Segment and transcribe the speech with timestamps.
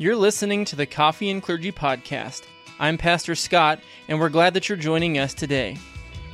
[0.00, 2.42] You're listening to the Coffee and Clergy Podcast.
[2.78, 5.76] I'm Pastor Scott, and we're glad that you're joining us today.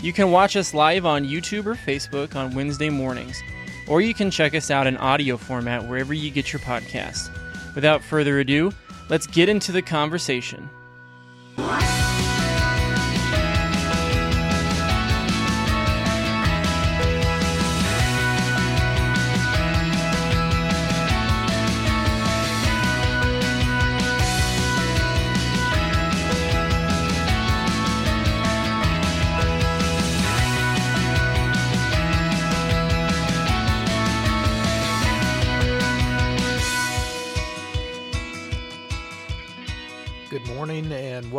[0.03, 3.43] You can watch us live on YouTube or Facebook on Wednesday mornings,
[3.89, 7.31] or you can check us out in audio format wherever you get your podcasts.
[7.75, 8.71] Without further ado,
[9.09, 10.69] let's get into the conversation.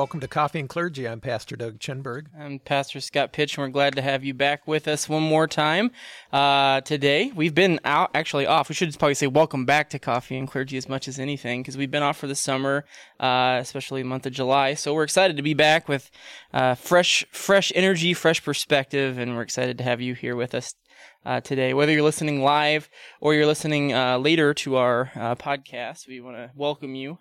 [0.05, 1.08] Welcome to Coffee and Clergy.
[1.08, 2.27] I'm Pastor Doug Chinberg.
[2.38, 5.48] I'm Pastor Scott Pitch, and we're glad to have you back with us one more
[5.48, 5.90] time
[6.32, 7.32] uh, today.
[7.36, 8.70] We've been out, actually off.
[8.70, 11.76] We should probably say welcome back to Coffee and Clergy as much as anything, because
[11.76, 12.85] we've been off for the summer,
[13.20, 14.76] uh, especially the month of July.
[14.76, 16.12] So we're excited to be back with
[16.54, 20.76] uh, fresh, fresh energy, fresh perspective, and we're excited to have you here with us
[21.26, 21.74] uh, today.
[21.74, 26.37] Whether you're listening live or you're listening uh, later to our uh, podcast, we want
[26.37, 27.18] to welcome you.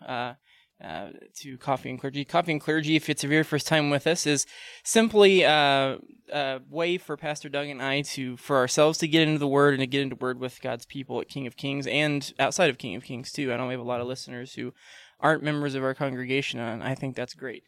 [0.83, 2.25] Uh, to Coffee and Clergy.
[2.25, 4.45] Coffee and Clergy, if it's your very first time with us, is
[4.83, 5.97] simply uh,
[6.33, 9.75] a way for Pastor Doug and I to, for ourselves, to get into the Word
[9.75, 12.79] and to get into Word with God's people at King of Kings and outside of
[12.79, 13.53] King of Kings too.
[13.53, 14.75] I know we have a lot of listeners who
[15.21, 17.63] aren't members of our congregation, and I think that's great.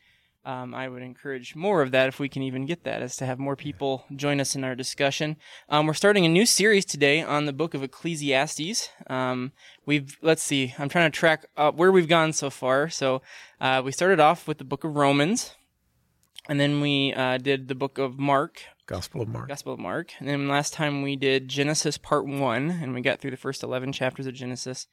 [0.46, 3.26] Um, I would encourage more of that if we can even get that, is to
[3.26, 5.38] have more people join us in our discussion.
[5.68, 8.88] Um, we're starting a new series today on the book of Ecclesiastes.
[9.08, 9.50] Um,
[9.86, 12.88] we've let's see, I'm trying to track uh, where we've gone so far.
[12.88, 13.22] So
[13.60, 15.56] uh, we started off with the book of Romans,
[16.48, 19.48] and then we uh, did the book of Mark, Gospel of Mark.
[19.48, 23.18] Gospel of Mark, and then last time we did Genesis part one, and we got
[23.18, 24.86] through the first 11 chapters of Genesis,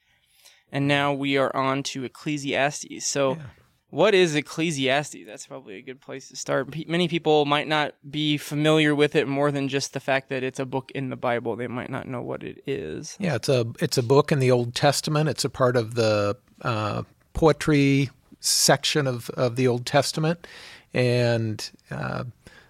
[0.72, 3.06] and now we are on to Ecclesiastes.
[3.06, 3.36] So.
[3.36, 3.44] Yeah.
[3.94, 5.18] What is Ecclesiastes?
[5.28, 6.72] That's probably a good place to start.
[6.72, 10.42] Pe- many people might not be familiar with it more than just the fact that
[10.42, 11.56] it's a book in the Bible.
[11.56, 13.16] They might not know what it is.
[13.20, 15.30] Yeah, it's a it's a book in the Old Testament.
[15.30, 17.04] It's a part of the uh,
[17.34, 18.10] poetry
[18.40, 20.48] section of, of the Old Testament,
[20.96, 22.24] and uh,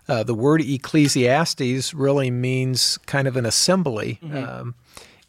[0.10, 4.20] uh, the word Ecclesiastes really means kind of an assembly.
[4.30, 4.76] Um,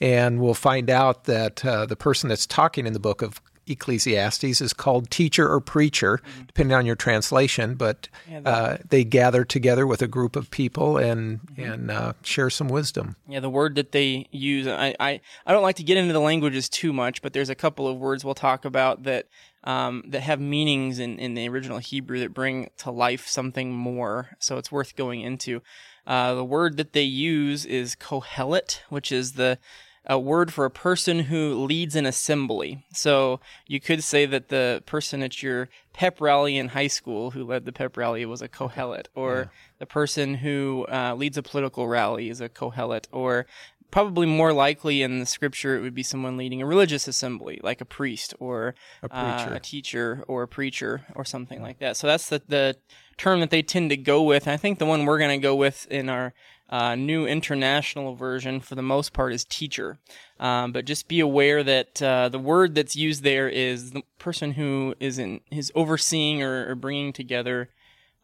[0.00, 4.60] and we'll find out that uh, the person that's talking in the book of Ecclesiastes
[4.60, 7.74] is called teacher or preacher, depending on your translation.
[7.74, 12.50] But Yeah, uh, they gather together with a group of people and and uh, share
[12.50, 13.16] some wisdom.
[13.28, 16.20] Yeah, the word that they use, I, I, I don't like to get into the
[16.20, 19.26] languages too much, but there's a couple of words we'll talk about that
[19.64, 24.30] um, that have meanings in, in the original Hebrew that bring to life something more.
[24.38, 25.62] So it's worth going into.
[26.06, 29.58] Uh, the word that they use is kohelet, which is the
[30.06, 32.84] a word for a person who leads an assembly.
[32.92, 37.44] So you could say that the person at your pep rally in high school who
[37.44, 41.88] led the pep rally was a kohelet, or the person who uh, leads a political
[41.88, 43.46] rally is a kohelet, or
[43.94, 47.80] probably more likely in the scripture it would be someone leading a religious assembly, like
[47.80, 48.74] a priest or
[49.04, 51.96] A uh, a teacher or a preacher or something like that.
[51.96, 52.76] So that's the, the
[53.18, 54.48] term that they tend to go with.
[54.48, 56.34] And I think the one we're going to go with in our
[56.68, 60.00] uh, new international version, for the most part, is teacher.
[60.40, 64.54] Um, but just be aware that uh, the word that's used there is the person
[64.54, 67.70] who is in is overseeing or, or bringing together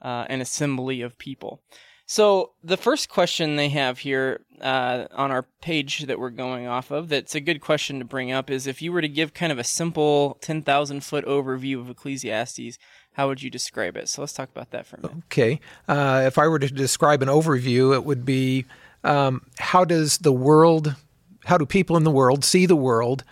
[0.02, 1.62] uh, an assembly of people.
[2.10, 6.90] So the first question they have here uh, on our page that we're going off
[6.90, 9.52] of, that's a good question to bring up, is if you were to give kind
[9.52, 12.78] of a simple ten thousand foot overview of Ecclesiastes,
[13.12, 14.08] how would you describe it?
[14.08, 15.18] So let's talk about that for a minute.
[15.26, 15.60] Okay.
[15.86, 18.64] Uh, if I were to describe an overview, it would be
[19.04, 20.96] um, how does the world,
[21.44, 23.22] how do people in the world see the world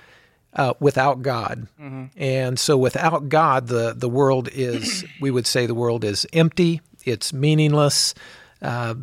[0.53, 1.67] uh, without God?
[2.17, 6.81] And so without God, the, the world is, we would say the world is empty,
[7.05, 8.15] it's meaningless.
[8.61, 8.95] Uh,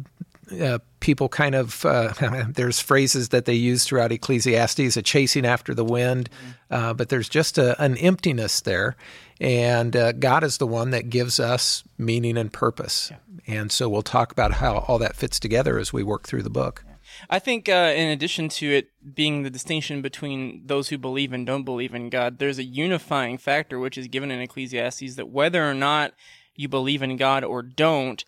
[0.62, 2.14] uh, people kind of, uh,
[2.50, 6.30] there's phrases that they use throughout Ecclesiastes, a chasing after the wind,
[6.69, 8.96] uh, but there's just a, an emptiness there.
[9.42, 13.12] And uh, God is the one that gives us meaning and purpose.
[13.48, 16.50] And so we'll talk about how all that fits together as we work through the
[16.50, 16.84] book.
[17.30, 21.46] I think, uh, in addition to it being the distinction between those who believe and
[21.46, 25.69] don't believe in God, there's a unifying factor which is given in Ecclesiastes that whether
[25.69, 26.13] or not
[26.56, 28.24] you believe in God or don't,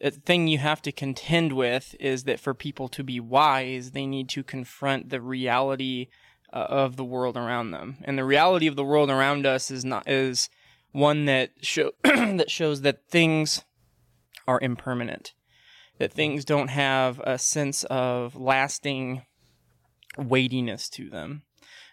[0.00, 4.28] thing you have to contend with is that for people to be wise, they need
[4.30, 6.08] to confront the reality
[6.52, 7.98] uh, of the world around them.
[8.04, 10.48] And the reality of the world around us is not is
[10.92, 13.64] one that show that shows that things
[14.46, 15.34] are impermanent,
[15.98, 19.22] that things don't have a sense of lasting
[20.16, 21.42] weightiness to them.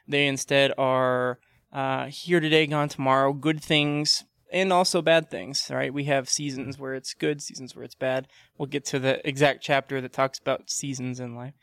[0.07, 1.39] They instead are
[1.73, 5.93] uh, here today, gone tomorrow, good things and also bad things, right?
[5.93, 8.27] We have seasons where it's good, seasons where it's bad.
[8.57, 11.53] We'll get to the exact chapter that talks about seasons in life.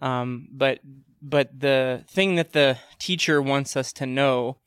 [0.00, 0.80] Um, but
[1.20, 4.58] but the thing that the teacher wants us to know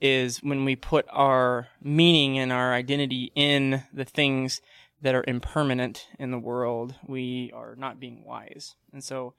[0.00, 4.60] is when we put our meaning and our identity in the things
[5.00, 8.74] that are impermanent in the world, we are not being wise.
[8.92, 9.34] And so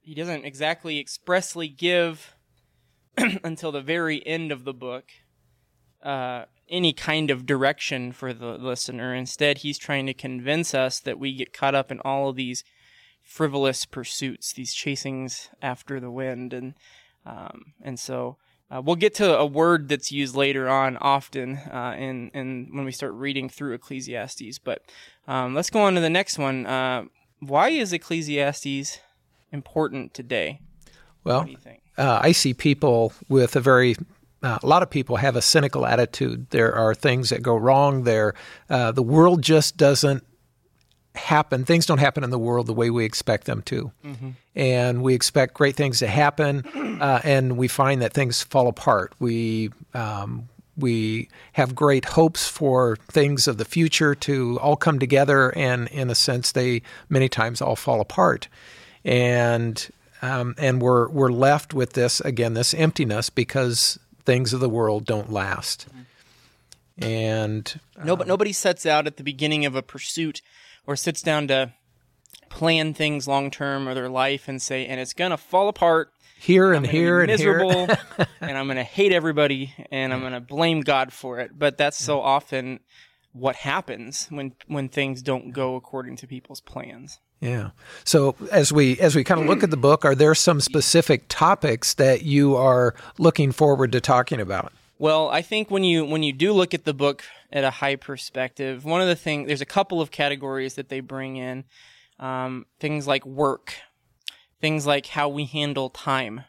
[0.00, 2.36] he doesn't exactly expressly give
[3.16, 5.06] until the very end of the book
[6.02, 9.14] uh, any kind of direction for the listener.
[9.14, 12.64] Instead, he's trying to convince us that we get caught up in all of these
[13.22, 16.74] frivolous pursuits, these chasings after the wind, and
[17.24, 18.36] um, and so
[18.70, 22.84] uh, we'll get to a word that's used later on often uh, in in when
[22.84, 24.58] we start reading through Ecclesiastes.
[24.58, 24.82] But
[25.26, 26.66] um, let's go on to the next one.
[26.66, 27.04] Uh,
[27.40, 29.00] why is Ecclesiastes
[29.52, 30.60] important today?
[31.24, 31.48] Well,
[31.98, 33.96] uh, I see people with a very
[34.46, 36.48] uh, a lot of people have a cynical attitude.
[36.50, 38.04] There are things that go wrong.
[38.04, 38.34] There,
[38.70, 40.24] uh, the world just doesn't
[41.16, 41.64] happen.
[41.64, 44.30] Things don't happen in the world the way we expect them to, mm-hmm.
[44.54, 46.64] and we expect great things to happen,
[47.00, 49.14] uh, and we find that things fall apart.
[49.18, 55.50] We um, we have great hopes for things of the future to all come together,
[55.56, 58.46] and in a sense, they many times all fall apart.
[59.04, 59.88] And
[60.22, 65.06] um, and we're we're left with this again, this emptiness because things of the world
[65.06, 65.86] don't last.
[66.98, 70.42] And um, no, but nobody sets out at the beginning of a pursuit
[70.86, 71.72] or sits down to
[72.48, 76.72] plan things long term or their life and say, and it's gonna fall apart here
[76.72, 77.98] and here and miserable, here,
[78.40, 81.58] and I'm gonna hate everybody and I'm gonna blame God for it.
[81.58, 82.80] But that's so often
[83.32, 87.20] what happens when when things don't go according to people's plans.
[87.40, 87.70] Yeah.
[88.04, 91.24] So as we as we kind of look at the book, are there some specific
[91.28, 94.72] topics that you are looking forward to talking about?
[94.98, 97.96] Well, I think when you when you do look at the book at a high
[97.96, 101.64] perspective, one of the things there's a couple of categories that they bring in,
[102.18, 103.74] um, things like work,
[104.60, 106.42] things like how we handle time,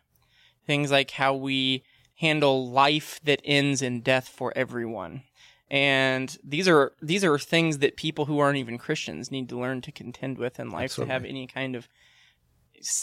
[0.65, 1.83] things like how we
[2.15, 5.23] handle life that ends in death for everyone
[5.69, 9.81] and these are these are things that people who aren't even Christians need to learn
[9.81, 11.09] to contend with in life Absolutely.
[11.09, 11.89] to have any kind of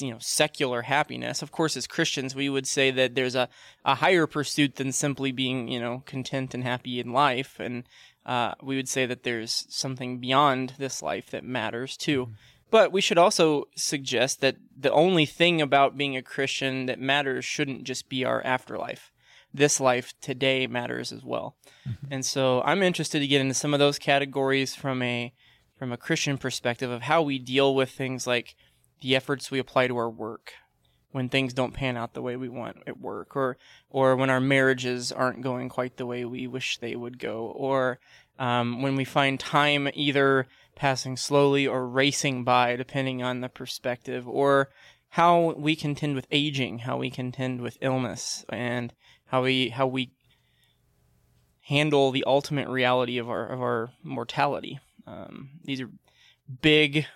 [0.01, 1.43] you know secular happiness.
[1.43, 3.49] Of course, as Christians, we would say that there's a,
[3.85, 7.85] a higher pursuit than simply being you know content and happy in life, and
[8.25, 12.27] uh, we would say that there's something beyond this life that matters too.
[12.27, 12.35] Mm-hmm.
[12.71, 17.45] But we should also suggest that the only thing about being a Christian that matters
[17.45, 19.13] shouldn't just be our afterlife
[19.55, 21.57] this life today matters as well.
[21.89, 22.07] Mm-hmm.
[22.11, 25.33] And so I'm interested to get into some of those categories from a
[25.79, 28.55] from a Christian perspective of how we deal with things like
[29.01, 30.53] the efforts we apply to our work
[31.15, 33.57] when things don't pan out the way we want at work or
[33.89, 38.01] or when our marriages aren't going quite the way we wish they would go or
[38.39, 44.27] um, when we find time either passing slowly or racing by depending on the perspective
[44.27, 44.71] or
[45.11, 48.93] how we contend with aging how we contend with illness and
[49.35, 50.11] how we how we
[51.63, 54.79] handle the ultimate reality of our of our mortality.
[55.09, 55.91] Um, these are
[56.63, 57.07] big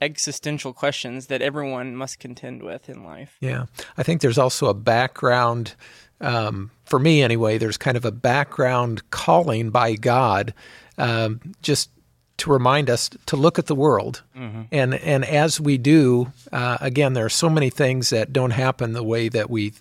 [0.00, 3.36] existential questions that everyone must contend with in life.
[3.40, 5.76] Yeah, I think there's also a background.
[6.20, 10.52] Um, for me, anyway, there's kind of a background calling by God,
[10.98, 11.90] um, just
[12.38, 14.62] to remind us to look at the world, mm-hmm.
[14.72, 18.94] and and as we do, uh, again, there are so many things that don't happen
[18.94, 19.74] the way that we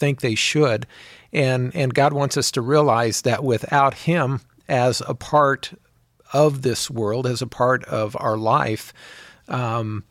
[0.00, 0.86] think they should.
[1.32, 5.72] And, and God wants us to realize that without Him as a part
[6.32, 8.92] of this world, as a part of our life,
[9.48, 10.04] um,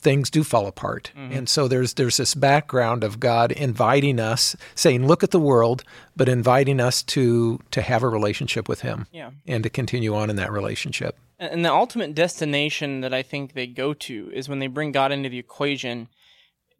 [0.00, 1.12] things do fall apart.
[1.16, 1.32] Mm-hmm.
[1.32, 5.84] And so there's there's this background of God inviting us, saying, "Look at the world,"
[6.16, 9.30] but inviting us to to have a relationship with Him, yeah.
[9.46, 11.18] and to continue on in that relationship.
[11.38, 15.12] And the ultimate destination that I think they go to is when they bring God
[15.12, 16.08] into the equation.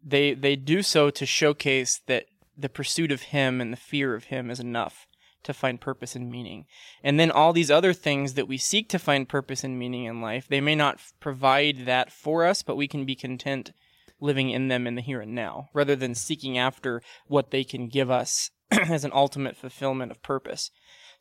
[0.03, 2.27] They they do so to showcase that
[2.59, 5.07] the pursuit of him and the fear of him is enough
[5.43, 6.65] to find purpose and meaning.
[7.03, 10.21] And then all these other things that we seek to find purpose and meaning in
[10.21, 13.71] life, they may not f- provide that for us, but we can be content
[14.19, 17.87] living in them in the here and now rather than seeking after what they can
[17.87, 20.71] give us as an ultimate fulfillment of purpose.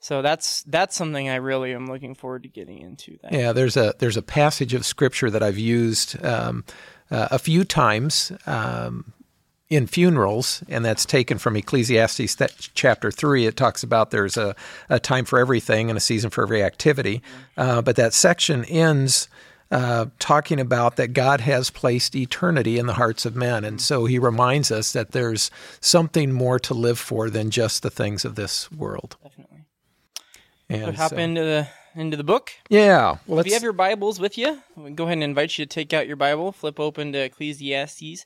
[0.01, 3.19] So that's that's something I really am looking forward to getting into.
[3.23, 3.33] That.
[3.33, 6.65] Yeah, there's a there's a passage of scripture that I've used um,
[7.11, 9.13] uh, a few times um,
[9.71, 12.37] in funerals, and that's taken from Ecclesiastes
[12.75, 13.47] chapter 3.
[13.47, 14.57] It talks about there's a,
[14.89, 17.23] a time for everything and a season for every activity.
[17.57, 19.29] Uh, but that section ends
[19.71, 23.65] uh, talking about that God has placed eternity in the hearts of men.
[23.65, 27.91] And so he reminds us that there's something more to live for than just the
[27.91, 29.17] things of this world.
[29.23, 29.65] Definitely.
[30.71, 32.53] And So hop so- into the into the book.
[32.69, 33.17] Yeah.
[33.27, 35.69] Well, If you have your Bibles with you, we go ahead and invite you to
[35.69, 38.25] take out your Bible, flip open to Ecclesiastes,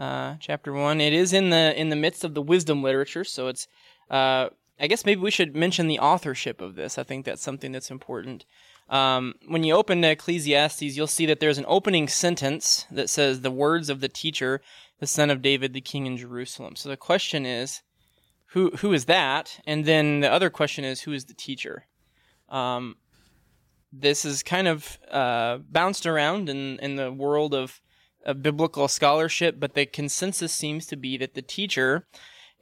[0.00, 1.00] uh, chapter one.
[1.00, 3.68] It is in the in the midst of the wisdom literature, so it's.
[4.10, 4.48] Uh,
[4.82, 6.96] I guess maybe we should mention the authorship of this.
[6.96, 8.46] I think that's something that's important.
[8.88, 13.42] Um, when you open to Ecclesiastes, you'll see that there's an opening sentence that says,
[13.42, 14.62] "The words of the teacher,
[14.98, 17.82] the son of David, the king in Jerusalem." So the question is,
[18.52, 19.60] who who is that?
[19.66, 21.86] And then the other question is, who is the teacher?
[22.48, 22.96] Um,
[23.92, 27.80] this is kind of uh, bounced around in, in the world of, of
[28.34, 32.06] biblical scholarship, but the consensus seems to be that the teacher,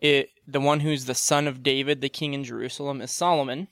[0.00, 3.68] it, the one who's the son of David, the king in Jerusalem, is Solomon.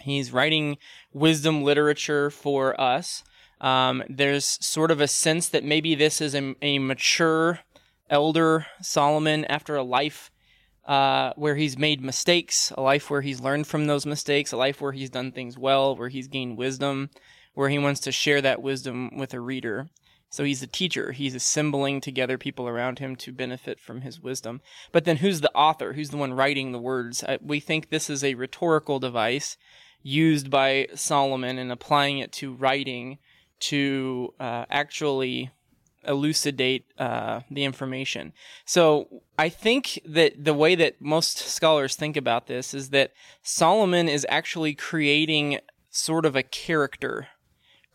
[0.00, 0.78] He's writing
[1.12, 3.22] wisdom literature for us.
[3.60, 7.60] Um, there's sort of a sense that maybe this is a, a mature
[8.08, 10.30] elder Solomon after a life
[10.86, 14.80] uh, where he's made mistakes, a life where he's learned from those mistakes, a life
[14.80, 17.10] where he's done things well, where he's gained wisdom,
[17.54, 19.88] where he wants to share that wisdom with a reader.
[20.30, 21.12] So he's a teacher.
[21.12, 24.60] He's assembling together people around him to benefit from his wisdom.
[24.92, 25.92] But then who's the author?
[25.92, 27.24] Who's the one writing the words?
[27.42, 29.56] We think this is a rhetorical device
[30.02, 33.18] used by Solomon and applying it to writing
[33.58, 35.50] to uh, actually
[36.06, 38.32] elucidate uh, the information.
[38.64, 44.08] So I think that the way that most scholars think about this is that Solomon
[44.08, 45.58] is actually creating
[45.90, 47.28] sort of a character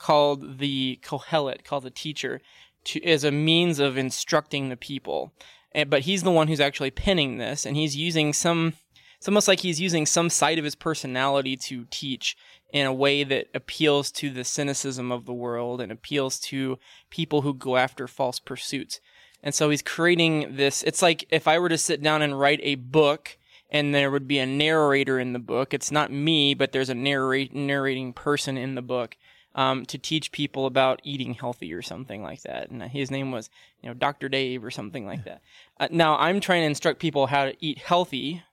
[0.06, 2.40] called the Kohelet, called the teacher,
[2.84, 5.34] to, as a means of instructing the people.
[5.72, 8.74] And, but he's the one who's actually penning this, and he's using some.
[9.18, 12.38] It's almost like he's using some side of his personality to teach
[12.72, 16.78] in a way that appeals to the cynicism of the world and appeals to
[17.10, 19.00] people who go after false pursuits.
[19.42, 20.84] And so he's creating this.
[20.84, 23.40] It's like if I were to sit down and write a book
[23.72, 25.74] and there would be a narrator in the book.
[25.74, 29.18] It's not me, but there's a narrate, narrating person in the book
[29.56, 32.70] um, to teach people about eating healthy or something like that.
[32.70, 33.50] And his name was,
[33.82, 34.30] you know, Dr.
[34.30, 35.42] Dave or something like that.
[35.80, 38.44] Uh, now I'm trying to instruct people how to eat healthy.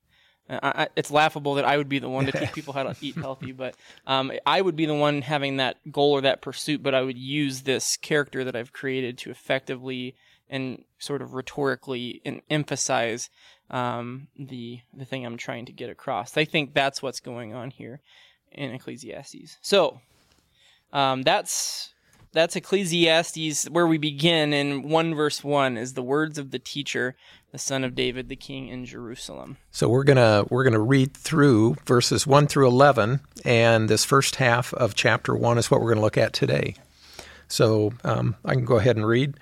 [0.49, 2.97] Uh, I, it's laughable that I would be the one to teach people how to
[3.01, 3.75] eat healthy, but
[4.07, 6.83] um, I would be the one having that goal or that pursuit.
[6.83, 10.15] But I would use this character that I've created to effectively
[10.49, 13.29] and sort of rhetorically and emphasize
[13.71, 16.37] um, the the thing I'm trying to get across.
[16.37, 18.01] I think that's what's going on here
[18.53, 19.57] in Ecclesiastes.
[19.63, 20.01] So
[20.93, 21.93] um, that's
[22.33, 27.15] that's Ecclesiastes where we begin in one verse one is the words of the teacher,
[27.51, 29.59] the son of David, the king in Jerusalem.
[29.71, 34.73] so we're gonna we're gonna read through verses one through eleven, and this first half
[34.75, 36.75] of chapter one is what we're gonna look at today.
[37.49, 39.35] So um, I can go ahead and read.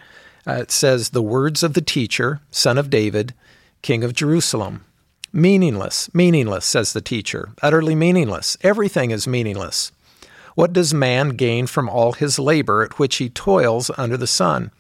[0.46, 3.34] Uh, it says, "The words of the teacher, son of David,
[3.82, 4.84] king of Jerusalem."
[5.32, 7.50] Meaningless, meaningless, says the teacher.
[7.62, 8.56] Utterly meaningless.
[8.62, 9.92] Everything is meaningless.
[10.54, 14.70] What does man gain from all his labor at which he toils under the sun?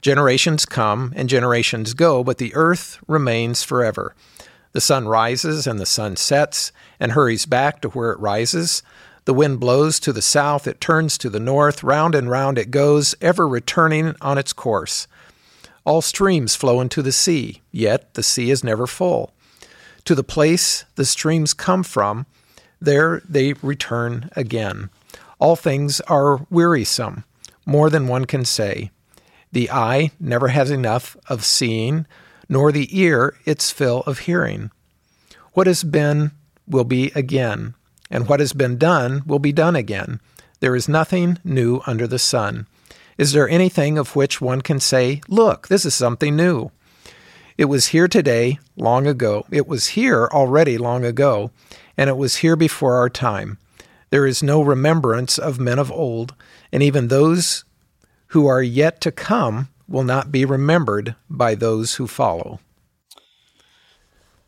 [0.00, 4.14] Generations come and generations go, but the earth remains forever.
[4.72, 8.82] The sun rises and the sun sets and hurries back to where it rises.
[9.24, 12.70] The wind blows to the south, it turns to the north, round and round it
[12.70, 15.08] goes, ever returning on its course.
[15.84, 19.32] All streams flow into the sea, yet the sea is never full.
[20.04, 22.26] To the place the streams come from,
[22.80, 24.90] there they return again.
[25.38, 27.24] All things are wearisome,
[27.64, 28.90] more than one can say.
[29.52, 32.06] The eye never has enough of seeing,
[32.48, 34.70] nor the ear its fill of hearing.
[35.52, 36.32] What has been
[36.66, 37.74] will be again,
[38.10, 40.20] and what has been done will be done again.
[40.60, 42.66] There is nothing new under the sun.
[43.16, 46.70] Is there anything of which one can say, Look, this is something new?
[47.56, 49.46] It was here today, long ago.
[49.50, 51.50] It was here already long ago,
[51.96, 53.58] and it was here before our time.
[54.10, 56.34] There is no remembrance of men of old,
[56.72, 57.64] and even those
[58.28, 62.60] who are yet to come will not be remembered by those who follow.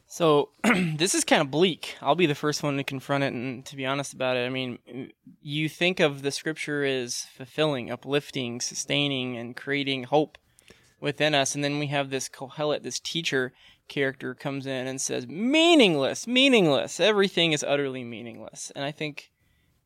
[0.07, 0.50] So
[0.97, 1.97] this is kind of bleak.
[2.02, 4.45] I'll be the first one to confront it and to be honest about it.
[4.45, 4.79] I mean,
[5.40, 10.37] you think of the scripture as fulfilling, uplifting, sustaining, and creating hope
[11.00, 13.52] within us, and then we have this Kohelet, this teacher
[13.88, 17.00] character comes in and says, meaningless, meaningless.
[17.00, 18.71] Everything is utterly meaningless.
[18.75, 19.31] And I think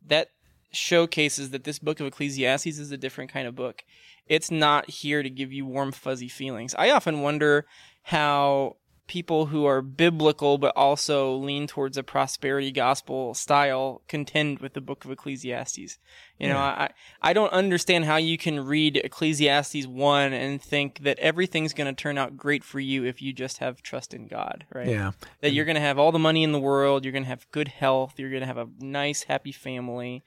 [0.07, 0.29] that
[0.73, 3.85] showcases that this book of Ecclesiastes is a different kind of book.
[4.27, 6.75] It's not here to give you warm, fuzzy feelings.
[6.77, 7.67] I often wonder
[8.03, 14.73] how people who are biblical but also lean towards a prosperity gospel style contend with
[14.73, 15.99] the book of Ecclesiastes.
[16.39, 16.91] You know, I
[17.23, 22.03] I don't understand how you can read Ecclesiastes 1 and think that everything's going to
[22.03, 24.89] turn out great for you if you just have trust in God, right?
[24.89, 25.13] Yeah.
[25.43, 27.51] That you're going to have all the money in the world, you're going to have
[27.53, 30.25] good health, you're going to have a nice happy family.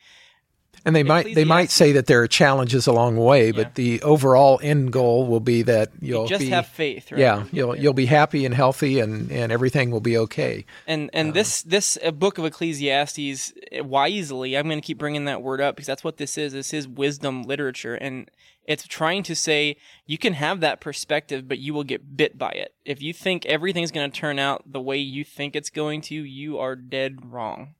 [0.85, 4.01] And they might they might say that there are challenges along the way, but the
[4.01, 7.19] overall end goal will be that you'll just be have faith, right?
[7.19, 10.65] yeah you'll you'll be happy and healthy and and everything will be okay.
[10.85, 15.25] And and this this uh, book of Ecclesiastes uh, wisely, I'm going to keep bringing
[15.25, 16.53] that word up because that's what this is.
[16.53, 18.29] This is wisdom literature, and
[18.67, 22.51] it's trying to say you can have that perspective, but you will get bit by
[22.51, 22.75] it.
[22.85, 26.15] If you think everything's going to turn out the way you think it's going to,
[26.15, 27.75] you are dead wrong.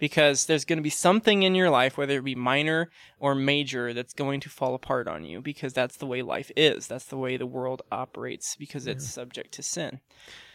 [0.00, 2.90] Because there's going to be something in your life, whether it be minor
[3.20, 6.86] or major, that's going to fall apart on you because that's the way life is.
[6.88, 10.00] That's the way the world operates because it's subject to sin.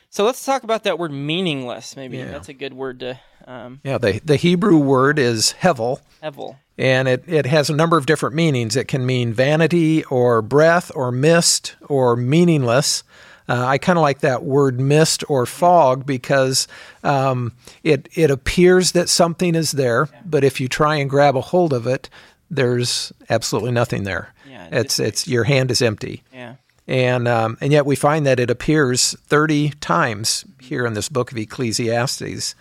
[0.09, 1.95] So let's talk about that word meaningless.
[1.95, 2.31] Maybe Yeah.
[2.31, 5.99] that's a good word to um, Yeah, the the Hebrew word is hevel.
[6.23, 6.57] hevel.
[6.77, 8.75] and it, it has a number of different meanings.
[8.75, 13.03] It can mean vanity or breath or mist or meaningless.
[13.47, 16.67] Uh, I kind of like that word mist or fog because
[17.03, 21.41] um, it it appears that something is there, but if you try and grab a
[21.41, 22.09] hold of it,
[22.49, 24.33] there's absolutely nothing there.
[24.49, 26.55] Yeah, it's it's your hand is empty, Yeah.
[26.87, 31.31] and um, and yet we find that it appears thirty times here in this book
[31.31, 32.55] of Ecclesiastes,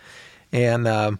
[0.51, 1.19] and um,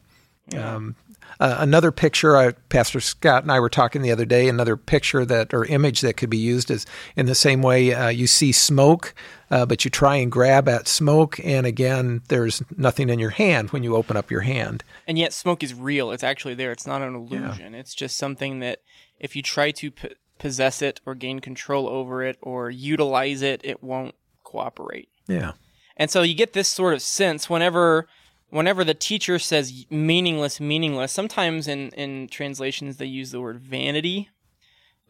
[0.55, 0.95] um,
[1.39, 4.47] uh, another picture, uh, Pastor Scott and I were talking the other day.
[4.47, 8.09] Another picture that or image that could be used is in the same way uh,
[8.09, 9.13] you see smoke,
[9.51, 13.71] uh, but you try and grab at smoke, and again, there's nothing in your hand
[13.71, 14.83] when you open up your hand.
[15.07, 16.11] And yet, smoke is real.
[16.11, 16.71] It's actually there.
[16.71, 17.75] It's not an illusion.
[17.75, 18.79] It's just something that
[19.19, 23.61] if you try to p- possess it or gain control over it or utilize it,
[23.63, 25.09] it won't cooperate.
[25.27, 25.53] Yeah,
[25.97, 28.07] And so you get this sort of sense whenever
[28.49, 31.11] whenever the teacher says meaningless, meaningless.
[31.11, 34.29] Sometimes in in translations they use the word vanity,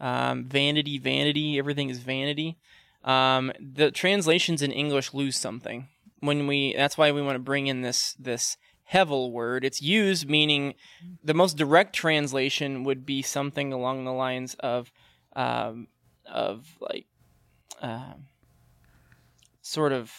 [0.00, 1.58] um, vanity, vanity.
[1.58, 2.58] Everything is vanity.
[3.04, 5.88] Um, the translations in English lose something
[6.20, 6.74] when we.
[6.76, 8.56] That's why we want to bring in this this
[8.92, 9.64] hevel word.
[9.64, 10.74] It's used meaning
[11.22, 14.90] the most direct translation would be something along the lines of
[15.34, 15.88] um,
[16.26, 17.06] of like.
[17.82, 18.28] Um,
[19.66, 20.12] sort of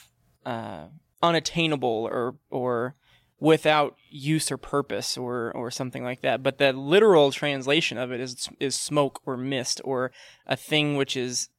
[0.46, 0.88] uh,
[1.24, 2.96] unattainable or or
[3.40, 6.42] without use or purpose or or something like that.
[6.44, 10.12] But the literal translation of it is is smoke or mist or
[10.46, 11.50] a thing which is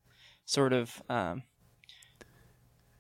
[0.44, 1.42] sort of um,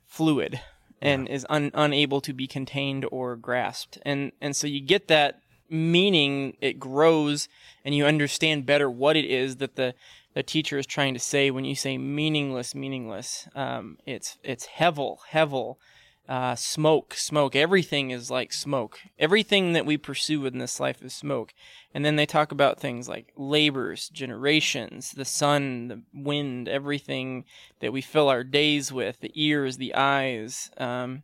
[0.06, 0.60] fluid
[1.00, 3.98] and is un, unable to be contained or grasped.
[4.02, 6.56] And and so you get that meaning.
[6.60, 7.48] It grows,
[7.84, 9.94] and you understand better what it is that the
[10.34, 13.48] the teacher is trying to say when you say meaningless, meaningless.
[13.54, 15.76] Um, it's it's hevel, hevel,
[16.28, 17.56] uh, smoke, smoke.
[17.56, 19.00] Everything is like smoke.
[19.18, 21.54] Everything that we pursue in this life is smoke.
[21.94, 27.44] And then they talk about things like labors, generations, the sun, the wind, everything
[27.80, 30.70] that we fill our days with, the ears, the eyes.
[30.76, 31.22] Um,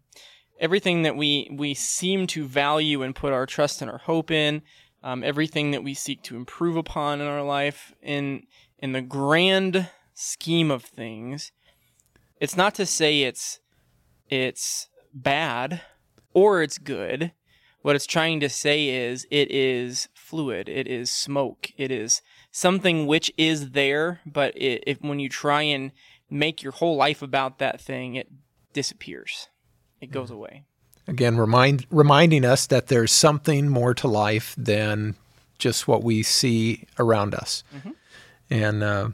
[0.58, 4.62] everything that we we seem to value and put our trust and our hope in,
[5.02, 8.46] um, everything that we seek to improve upon in our life, in
[8.78, 11.52] in the grand scheme of things,
[12.40, 13.60] it's not to say it's
[14.30, 15.80] it's bad
[16.34, 17.32] or it's good.
[17.82, 23.06] What it's trying to say is it is fluid, it is smoke, it is something
[23.06, 25.92] which is there, but it, if when you try and
[26.30, 28.28] make your whole life about that thing, it
[28.72, 29.48] disappears.
[30.00, 30.64] It goes away.
[31.06, 35.14] again, remind reminding us that there's something more to life than
[35.58, 37.62] just what we see around us.
[38.50, 39.10] And uh,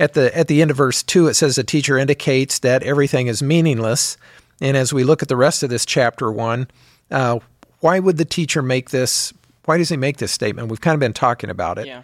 [0.00, 3.26] at the at the end of verse two, it says the teacher indicates that everything
[3.26, 4.16] is meaningless.
[4.60, 6.68] And as we look at the rest of this chapter one,
[7.10, 7.38] uh,
[7.80, 9.32] why would the teacher make this?
[9.64, 10.68] Why does he make this statement?
[10.68, 11.86] We've kind of been talking about it.
[11.86, 12.02] Yeah.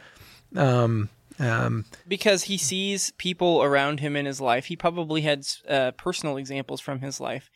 [0.55, 4.67] Um, um, because he sees people around him in his life.
[4.67, 7.51] He probably had uh, personal examples from his life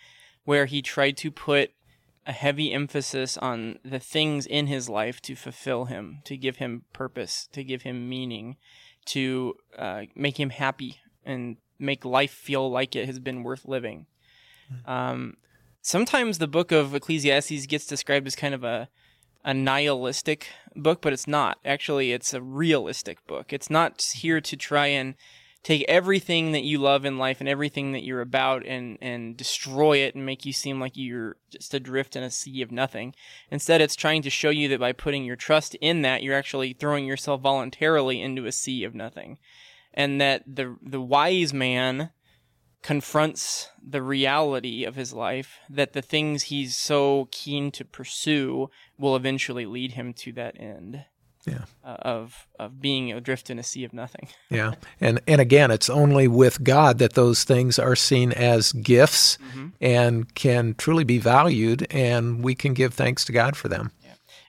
[0.44, 1.70] where he tried to put
[2.26, 6.84] a heavy emphasis on the things in his life to fulfill him, to give him
[6.92, 8.56] purpose, to give him meaning,
[9.06, 14.06] to uh, make him happy and make life feel like it has been worth living.
[14.86, 15.36] Um,
[15.82, 18.88] sometimes the book of Ecclesiastes gets described as kind of a
[19.44, 21.58] a nihilistic book, but it's not.
[21.64, 23.52] Actually, it's a realistic book.
[23.52, 25.14] It's not here to try and
[25.62, 29.98] take everything that you love in life and everything that you're about and and destroy
[29.98, 33.14] it and make you seem like you're just adrift in a sea of nothing.
[33.50, 36.72] Instead, it's trying to show you that by putting your trust in that, you're actually
[36.72, 39.38] throwing yourself voluntarily into a sea of nothing.
[39.94, 42.10] And that the the wise man
[42.82, 49.16] confronts the reality of his life that the things he's so keen to pursue will
[49.16, 51.04] eventually lead him to that end
[51.46, 51.64] Yeah.
[51.84, 54.28] uh, of of being adrift in a sea of nothing.
[54.50, 54.72] Yeah.
[55.00, 59.38] And and again, it's only with God that those things are seen as gifts
[59.80, 63.92] and can truly be valued and we can give thanks to God for them.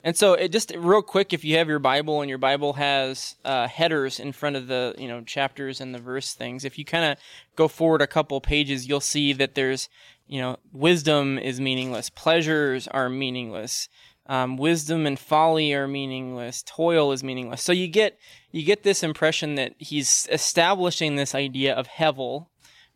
[0.03, 3.35] And so, it just real quick, if you have your Bible and your Bible has
[3.43, 6.85] uh, headers in front of the you know chapters and the verse things, if you
[6.85, 7.17] kind of
[7.55, 9.89] go forward a couple pages, you'll see that there's
[10.27, 13.89] you know wisdom is meaningless, pleasures are meaningless,
[14.27, 17.63] um, wisdom and folly are meaningless, toil is meaningless.
[17.63, 18.17] So you get
[18.51, 22.47] you get this impression that he's establishing this idea of hevel,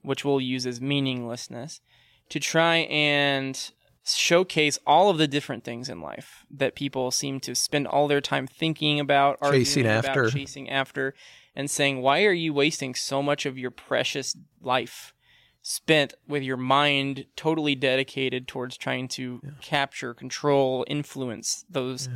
[0.03, 1.81] which we'll use as meaninglessness,
[2.29, 3.59] to try and
[4.05, 8.21] showcase all of the different things in life that people seem to spend all their
[8.21, 10.29] time thinking about, Chasing about, after.
[10.29, 11.13] chasing after,
[11.55, 15.13] and saying, "Why are you wasting so much of your precious life
[15.61, 22.09] spent with your mind totally dedicated towards trying to capture, control, influence those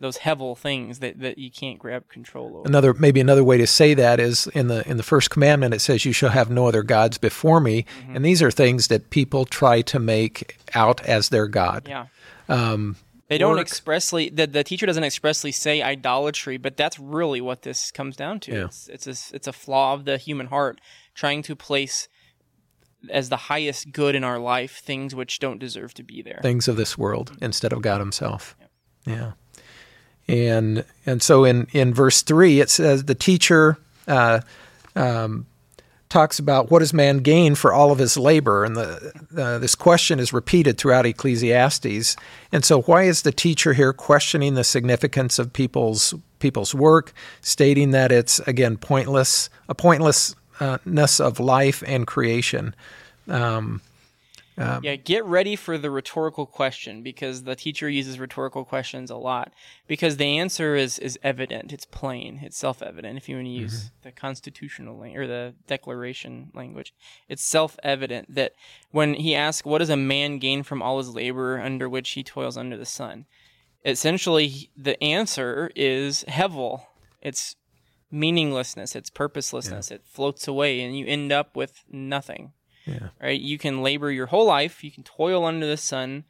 [0.00, 3.66] those hevel things that, that you can't grab control over?" Another maybe another way to
[3.66, 6.66] say that is in the in the first commandment it says you shall have no
[6.66, 11.28] other gods before me and these are things that people try to make out as
[11.30, 11.86] their god.
[11.88, 12.06] Yeah.
[12.48, 12.96] Um,
[13.28, 13.60] They don't work.
[13.66, 18.40] expressly the, the teacher doesn't expressly say idolatry, but that's really what this comes down
[18.40, 18.52] to.
[18.52, 18.64] Yeah.
[18.66, 20.80] It's it's a, it's a flaw of the human heart
[21.14, 22.08] trying to place
[23.10, 26.40] as the highest good in our life things which don't deserve to be there.
[26.42, 28.56] things of this world instead of God Himself.
[29.06, 29.32] Yeah,
[30.28, 34.40] and and so in in verse three it says the teacher uh,
[34.94, 35.46] um,
[36.08, 39.74] talks about what does man gain for all of his labor, and the uh, this
[39.74, 42.16] question is repeated throughout Ecclesiastes.
[42.52, 47.90] And so why is the teacher here questioning the significance of people's people's work, stating
[47.92, 52.74] that it's again pointless, a pointlessness of life and creation.
[53.28, 53.82] Um,
[54.58, 59.16] Um, yeah, get ready for the rhetorical question because the teacher uses rhetorical questions a
[59.16, 59.52] lot
[59.86, 63.16] because the answer is is evident, it's plain, it's self-evident.
[63.16, 63.62] If you want to mm-hmm.
[63.62, 66.92] use the constitutional lang- or the declaration language,
[67.28, 68.52] it's self-evident that
[68.90, 72.22] when he asks, "What does a man gain from all his labor under which he
[72.24, 73.26] toils under the sun?"
[73.84, 76.82] Essentially, the answer is hevel.
[77.22, 77.56] It's
[78.10, 79.90] meaninglessness, it's purposelessness.
[79.90, 82.52] It floats away, and you end up with nothing
[82.88, 83.08] yeah.
[83.20, 83.40] right?
[83.40, 86.24] You can labor your whole life, you can toil under the sun,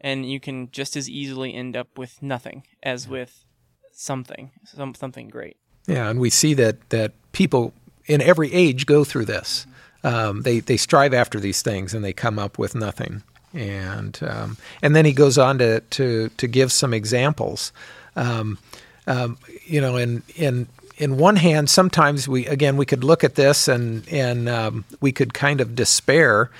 [0.00, 3.44] and you can just as easily end up with nothing as with
[3.92, 5.56] something, some something great.
[5.86, 7.72] Yeah, and we see that that people
[8.06, 9.66] in every age go through this.
[10.02, 13.22] Um, they they strive after these things and they come up with nothing.
[13.52, 17.72] And um, and then he goes on to to to give some examples.
[18.16, 18.58] Um,
[19.06, 23.34] um, you know, in in in one hand, sometimes we again we could look at
[23.34, 26.50] this and and um, we could kind of despair.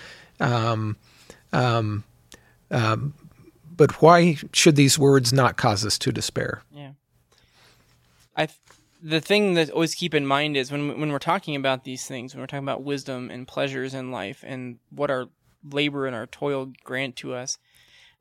[0.40, 0.96] Um,
[1.52, 2.04] um,
[2.70, 3.14] um,
[3.76, 6.62] but why should these words not cause us to despair?
[6.72, 6.92] Yeah.
[8.36, 8.48] I
[9.02, 12.34] the thing that always keep in mind is when when we're talking about these things,
[12.34, 15.28] when we're talking about wisdom and pleasures in life and what our
[15.62, 17.58] labor and our toil grant to us,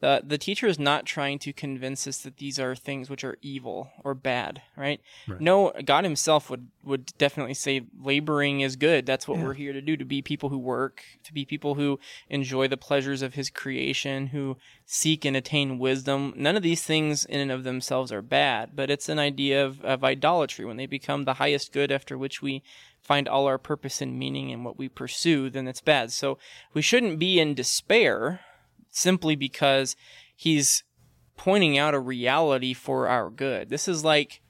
[0.03, 3.37] the the teacher is not trying to convince us that these are things which are
[3.41, 4.99] evil or bad, right?
[5.39, 9.05] No, God Himself would would definitely say laboring is good.
[9.05, 12.01] That's what we're here to do: to be people who work, to be people who
[12.27, 16.33] enjoy the pleasures of His creation, who seek and attain wisdom.
[16.35, 19.79] None of these things in and of themselves are bad, but it's an idea of,
[19.85, 22.61] of idolatry when they become the highest good after which we
[23.01, 26.11] find all our purpose and meaning in what we pursue, then it's bad.
[26.11, 26.37] So
[26.73, 28.41] we shouldn't be in despair
[28.93, 29.97] simply because
[30.35, 30.83] he's
[31.35, 33.69] pointing out a reality for our good.
[33.69, 34.41] This is like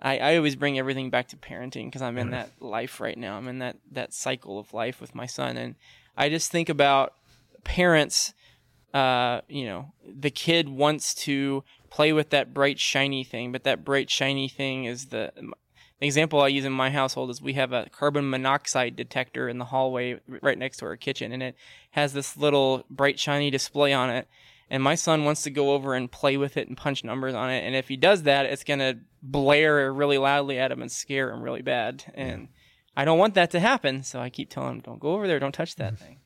[0.00, 3.36] I, I always bring everything back to parenting because I'm in that life right now.
[3.36, 5.74] I'm in that that cycle of life with my son, and
[6.16, 7.14] I just think about
[7.64, 8.32] parents.
[8.92, 13.84] Uh, you know, the kid wants to play with that bright shiny thing, but that
[13.84, 15.32] bright shiny thing is the
[16.00, 19.58] the example I use in my household is we have a carbon monoxide detector in
[19.58, 21.56] the hallway right next to our kitchen, and it
[21.92, 24.28] has this little bright shiny display on it.
[24.70, 27.50] And my son wants to go over and play with it and punch numbers on
[27.50, 27.64] it.
[27.64, 31.42] And if he does that, it's gonna blare really loudly at him and scare him
[31.42, 32.04] really bad.
[32.14, 32.48] And
[32.96, 35.38] I don't want that to happen, so I keep telling him, "Don't go over there.
[35.38, 36.04] Don't touch that mm-hmm.
[36.04, 36.20] thing."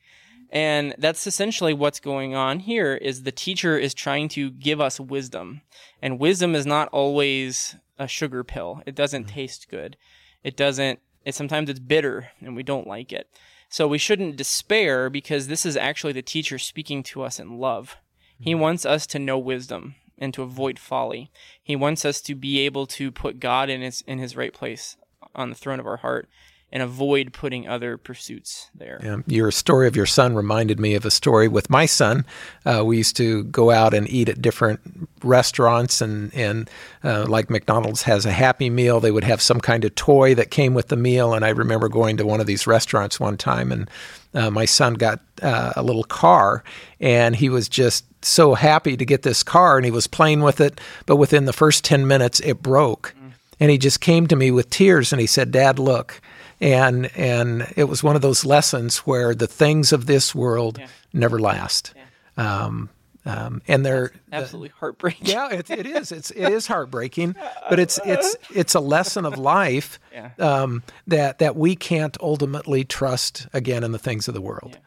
[0.50, 4.98] And that's essentially what's going on here is the teacher is trying to give us
[4.98, 5.60] wisdom.
[6.00, 8.82] And wisdom is not always a sugar pill.
[8.86, 9.34] It doesn't mm-hmm.
[9.34, 9.96] taste good.
[10.42, 13.28] It doesn't it sometimes it's bitter and we don't like it.
[13.68, 17.96] So we shouldn't despair because this is actually the teacher speaking to us in love.
[18.40, 18.60] He mm-hmm.
[18.60, 21.30] wants us to know wisdom and to avoid folly.
[21.62, 24.96] He wants us to be able to put God in his in his right place
[25.34, 26.28] on the throne of our heart
[26.70, 29.00] and avoid putting other pursuits there.
[29.02, 29.18] Yeah.
[29.26, 32.26] Your story of your son reminded me of a story with my son.
[32.66, 36.68] Uh, we used to go out and eat at different restaurants, and and
[37.02, 40.50] uh, like McDonald's has a Happy Meal, they would have some kind of toy that
[40.50, 41.32] came with the meal.
[41.32, 43.90] And I remember going to one of these restaurants one time, and
[44.34, 46.62] uh, my son got uh, a little car,
[47.00, 50.60] and he was just so happy to get this car, and he was playing with
[50.60, 50.80] it.
[51.06, 53.32] But within the first ten minutes, it broke, mm.
[53.58, 56.20] and he just came to me with tears, and he said, "Dad, look."
[56.60, 60.86] And and it was one of those lessons where the things of this world yeah.
[61.12, 61.94] never last.
[61.96, 62.64] Yeah.
[62.64, 62.90] Um,
[63.28, 65.26] um, and they're absolutely heartbreaking.
[65.26, 66.12] Yeah, it, it is.
[66.12, 67.36] It's it is heartbreaking,
[67.68, 70.30] but it's it's it's a lesson of life yeah.
[70.38, 74.78] um, that that we can't ultimately trust again in the things of the world.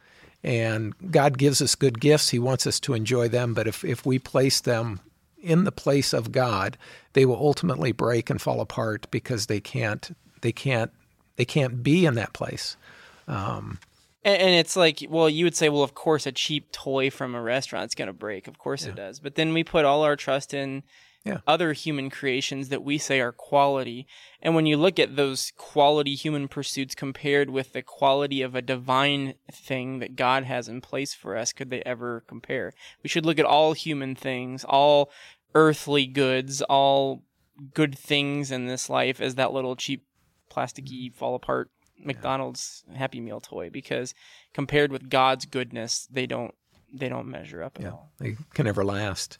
[0.43, 3.53] And God gives us good gifts; He wants us to enjoy them.
[3.53, 5.01] But if if we place them
[5.39, 6.79] in the place of God,
[7.13, 10.91] they will ultimately break and fall apart because they can't they can't
[11.41, 12.77] they can't be in that place.
[13.27, 13.79] Um,
[14.23, 17.33] and, and, it's like, well, you would say, well, of course, a cheap toy from
[17.33, 18.47] a restaurant's going to break.
[18.47, 18.91] Of course yeah.
[18.91, 19.19] it does.
[19.19, 20.83] But then we put all our trust in
[21.25, 21.39] yeah.
[21.47, 24.05] other human creations that we say are quality.
[24.39, 28.61] And when you look at those quality human pursuits compared with the quality of a
[28.61, 32.71] divine thing that God has in place for us, could they ever compare?
[33.01, 35.09] We should look at all human things, all
[35.55, 37.23] earthly goods, all
[37.73, 40.05] good things in this life as that little cheap
[40.51, 41.15] plasticky mm.
[41.15, 42.83] fall apart McDonald's.
[42.95, 44.13] Happy Meal toy because
[44.53, 46.53] compared with God's goodness, they don't
[46.93, 48.11] they don't measure up at yeah, all.
[48.19, 49.37] They can never last.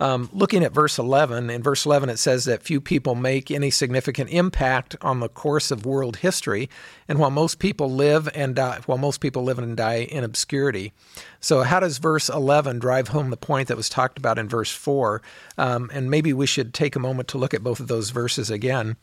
[0.00, 3.70] Um, looking at verse 11, in verse 11 it says that few people make any
[3.70, 6.70] significant impact on the course of world history,
[7.06, 10.94] and while most people live and die, while most people live and die in obscurity.
[11.38, 14.72] So, how does verse 11 drive home the point that was talked about in verse
[14.72, 15.20] 4?
[15.58, 18.50] Um, and maybe we should take a moment to look at both of those verses
[18.50, 18.96] again.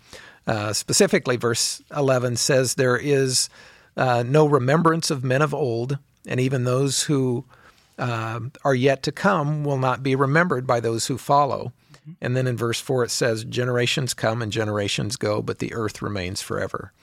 [0.48, 3.50] Uh, specifically, verse 11 says, There is
[3.96, 7.46] uh, no remembrance of men of old, and even those who
[7.98, 11.74] uh, are yet to come will not be remembered by those who follow.
[11.94, 12.12] Mm-hmm.
[12.22, 16.02] And then in verse 4, it says, Generations come and generations go, but the earth
[16.02, 16.94] remains forever.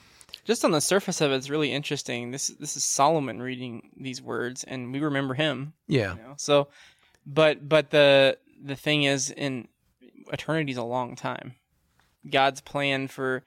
[0.45, 2.29] Just on the surface of it, it's really interesting.
[2.29, 5.73] This this is Solomon reading these words, and we remember him.
[5.87, 6.15] Yeah.
[6.15, 6.33] You know?
[6.37, 6.67] So,
[7.25, 9.67] but but the the thing is, in
[10.31, 11.55] eternity is a long time.
[12.29, 13.43] God's plan for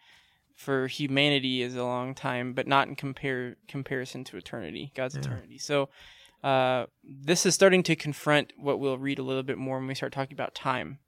[0.57, 5.21] for humanity is a long time, but not in compare comparison to eternity, God's yeah.
[5.21, 5.59] eternity.
[5.59, 5.89] So
[6.43, 9.95] uh, this is starting to confront what we'll read a little bit more when we
[9.95, 10.99] start talking about time.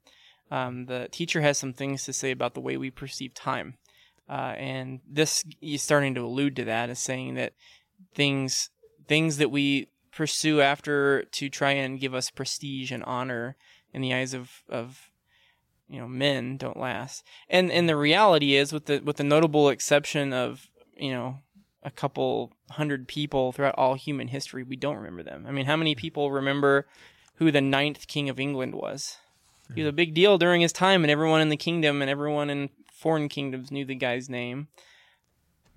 [0.49, 3.75] Um, the teacher has some things to say about the way we perceive time,
[4.29, 7.53] uh, and this is starting to allude to that, as saying that
[8.13, 8.69] things
[9.07, 13.55] things that we pursue after to try and give us prestige and honor
[13.93, 15.09] in the eyes of of
[15.89, 19.69] you know men don't last and and the reality is with the with the notable
[19.69, 21.39] exception of you know
[21.83, 24.63] a couple hundred people throughout all human history.
[24.63, 25.45] We don't remember them.
[25.47, 26.87] I mean how many people remember
[27.35, 29.17] who the ninth king of england was?
[29.73, 29.95] He was hmm.
[29.95, 33.29] a big deal during his time and everyone in the kingdom and everyone in foreign
[33.29, 34.67] kingdoms knew the guy's name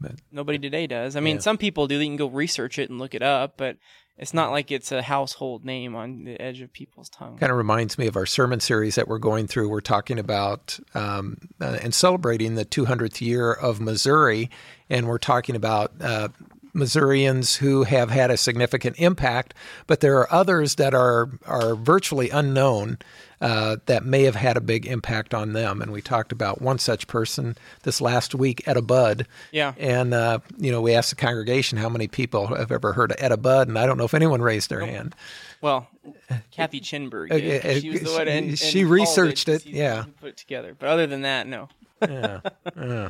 [0.01, 1.43] but, nobody today does i mean yeah.
[1.43, 3.77] some people do they can go research it and look it up but
[4.17, 7.37] it's not like it's a household name on the edge of people's tongue.
[7.37, 9.69] Kind of reminds me of our sermon series that we're going through.
[9.69, 14.51] We're talking about um, uh, and celebrating the 200th year of Missouri,
[14.89, 16.29] and we're talking about uh,
[16.75, 19.55] Missourians who have had a significant impact,
[19.87, 22.99] but there are others that are are virtually unknown
[23.41, 25.83] uh, that may have had a big impact on them.
[25.83, 29.27] And we talked about one such person this last week, Etta Budd.
[29.53, 29.75] Yeah.
[29.77, 33.19] And, uh, you know, we asked the congregation how many people have ever heard of
[33.21, 34.89] Etta Budd, and I don't know if anyone raised their nope.
[34.89, 35.15] hand.
[35.61, 35.89] Well,
[36.53, 37.33] Kathy Chinberg.
[37.33, 39.67] Uh, she was the one and, she and researched it.
[39.67, 40.05] Yeah.
[40.21, 40.75] Put it together.
[40.79, 41.69] But other than that, no.
[42.01, 42.41] yeah.
[42.77, 43.09] yeah.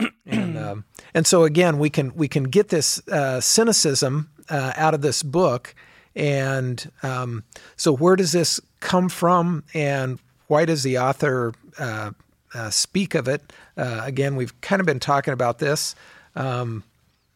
[0.26, 4.94] and um, and so again, we can we can get this uh, cynicism uh, out
[4.94, 5.74] of this book,
[6.14, 7.44] and um,
[7.76, 10.18] so where does this come from, and
[10.48, 12.10] why does the author uh,
[12.54, 13.52] uh, speak of it?
[13.76, 15.94] Uh, again, we've kind of been talking about this,
[16.34, 16.82] um,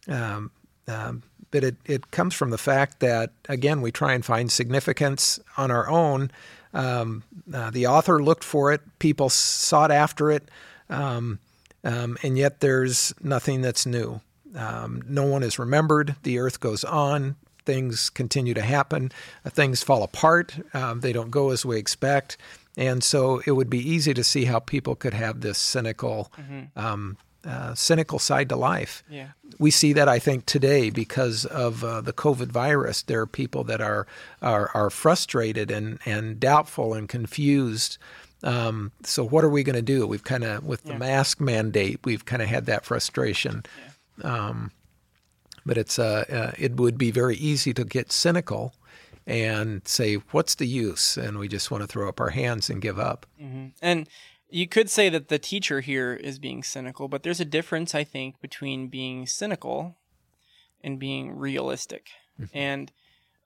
[0.09, 0.51] um,
[0.89, 5.39] um, but it, it comes from the fact that, again, we try and find significance
[5.57, 6.31] on our own.
[6.75, 10.49] Um, uh, the author looked for it, people sought after it,
[10.89, 11.39] um,
[11.85, 14.21] um, and yet there's nothing that's new.
[14.55, 16.17] no one is remembered.
[16.23, 19.13] The earth goes on things continue to happen,
[19.45, 22.37] uh, things fall apart, um, they don't go as we expect.
[22.77, 26.79] And so it would be easy to see how people could have this cynical, mm-hmm.
[26.79, 29.03] um, uh, cynical side to life.
[29.11, 29.29] Yeah.
[29.59, 33.03] We see that I think today because of uh, the COVID virus.
[33.03, 34.07] There are people that are
[34.41, 37.99] are, are frustrated and and doubtful and confused.
[38.43, 40.07] Um, so what are we going to do?
[40.07, 40.93] We've kind of with yeah.
[40.93, 43.65] the mask mandate, we've kind of had that frustration.
[43.79, 44.73] Yeah Um,
[45.65, 48.75] but it's uh, uh, it would be very easy to get cynical
[49.27, 52.83] and say, "What's the use?" And we just want to throw up our hands and
[52.83, 53.27] give up.
[53.41, 53.69] Mm-hmm.
[53.81, 54.09] And
[54.51, 58.05] you could say that the teacher here is being cynical, but there's a difference, I
[58.05, 59.97] think, between being cynical
[60.83, 62.09] and being realistic.
[62.41, 62.59] Mm-hmm.
[62.59, 62.93] And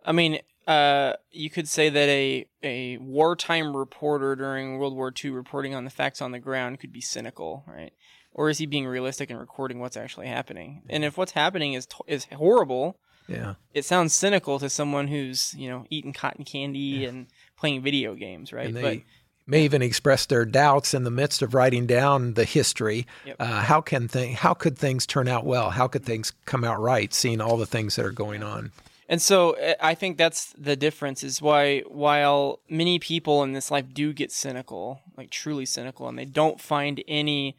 [0.05, 5.31] I mean, uh, you could say that a a wartime reporter during World War II
[5.31, 7.93] reporting on the facts on the ground could be cynical, right?
[8.33, 10.83] Or is he being realistic and recording what's actually happening?
[10.91, 12.99] And if what's happening is is horrible,
[13.29, 17.09] yeah, it sounds cynical to someone who's you know eating cotton candy yeah.
[17.11, 17.27] and
[17.57, 18.75] playing video games, right?
[18.75, 18.99] They, but
[19.47, 23.07] may even express their doubts in the midst of writing down the history.
[23.25, 23.37] Yep.
[23.39, 25.71] Uh, how can th- how could things turn out well?
[25.71, 27.15] How could things come out right?
[27.15, 28.73] Seeing all the things that are going on.
[29.09, 33.71] And so eh, I think that's the difference is why while many people in this
[33.71, 37.57] life do get cynical, like truly cynical, and they don't find any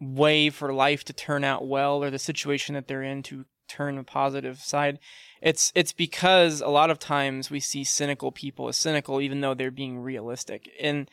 [0.00, 3.98] way for life to turn out well or the situation that they're in to turn
[3.98, 4.98] a positive side,
[5.42, 9.54] it's it's because a lot of times we see cynical people as cynical even though
[9.54, 10.70] they're being realistic.
[10.80, 11.10] And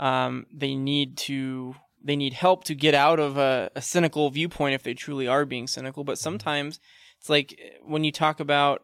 [0.00, 4.74] um, they need to they need help to get out of a, a cynical viewpoint
[4.74, 6.04] if they truly are being cynical.
[6.04, 6.80] But sometimes
[7.18, 8.82] it's like when you talk about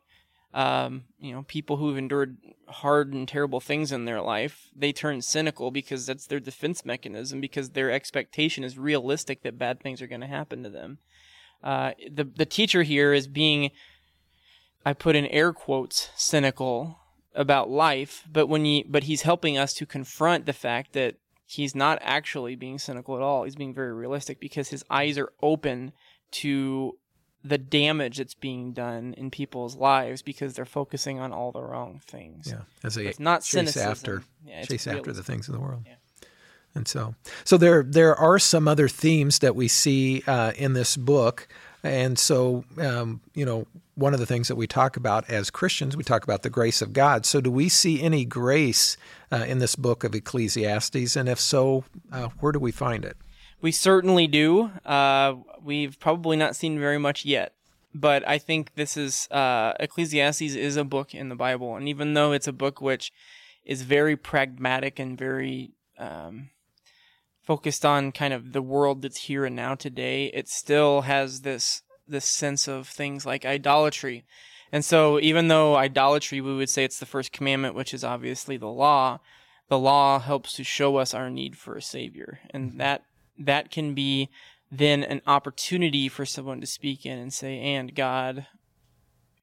[0.53, 2.37] um, you know, people who've endured
[2.69, 7.41] hard and terrible things in their life, they turn cynical because that's their defense mechanism
[7.41, 10.99] because their expectation is realistic that bad things are going to happen to them.
[11.63, 13.71] Uh, the the teacher here is being,
[14.85, 16.99] I put in air quotes, cynical
[17.35, 21.75] about life, but when he but he's helping us to confront the fact that he's
[21.75, 23.45] not actually being cynical at all.
[23.45, 25.93] He's being very realistic because his eyes are open
[26.33, 26.97] to
[27.43, 32.01] the damage that's being done in people's lives because they're focusing on all the wrong
[32.05, 32.49] things.
[32.51, 33.91] Yeah, as a it's not chase cynicism.
[33.91, 35.83] after yeah, chase after the things of the world.
[35.87, 35.95] Yeah.
[36.75, 40.97] And so, so there there are some other themes that we see uh, in this
[40.97, 41.49] book,
[41.83, 43.67] and so um, you know
[44.01, 46.81] one of the things that we talk about as Christians, we talk about the grace
[46.81, 47.27] of God.
[47.27, 48.97] So, do we see any grace
[49.31, 51.17] uh, in this book of Ecclesiastes?
[51.17, 53.17] And if so, uh, where do we find it?
[53.61, 54.71] We certainly do.
[54.85, 57.55] Uh, we've probably not seen very much yet,
[57.95, 62.15] but I think this is uh, Ecclesiastes is a book in the Bible, and even
[62.15, 63.13] though it's a book which
[63.65, 66.51] is very pragmatic and very um,
[67.43, 71.83] focused on kind of the world that's here and now today, it still has this
[72.07, 74.25] this sense of things like idolatry.
[74.73, 78.57] And so, even though idolatry, we would say it's the first commandment, which is obviously
[78.57, 79.21] the law,
[79.69, 82.79] the law helps to show us our need for a savior, and mm-hmm.
[82.79, 83.05] that
[83.39, 84.29] that can be
[84.71, 88.47] then an opportunity for someone to speak in and say, and God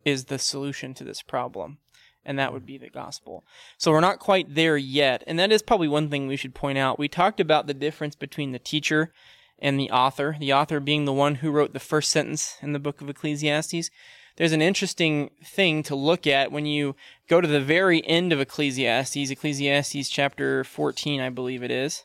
[0.06, 1.80] is the solution to this problem.
[2.24, 3.46] And that would be the gospel.
[3.78, 5.24] So we're not quite there yet.
[5.28, 7.00] And that is probably one thing we should point out.
[7.00, 9.14] We talked about the difference between the teacher
[9.60, 12.80] and the author, the author being the one who wrote the first sentence in the
[12.80, 13.90] book of Ecclesiastes.
[14.36, 16.96] There's an interesting thing to look at when you
[17.28, 22.04] go to the very end of Ecclesiastes, Ecclesiastes chapter 14, I believe it is.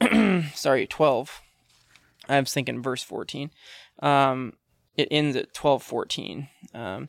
[0.54, 1.40] sorry, 12.
[2.30, 3.50] I was thinking verse 14.
[4.02, 4.54] Um,
[4.96, 6.48] it ends at 12:14.
[6.74, 7.08] Um,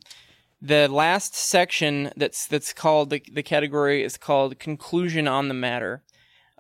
[0.62, 6.04] the last section that's that's called the the category is called conclusion on the matter.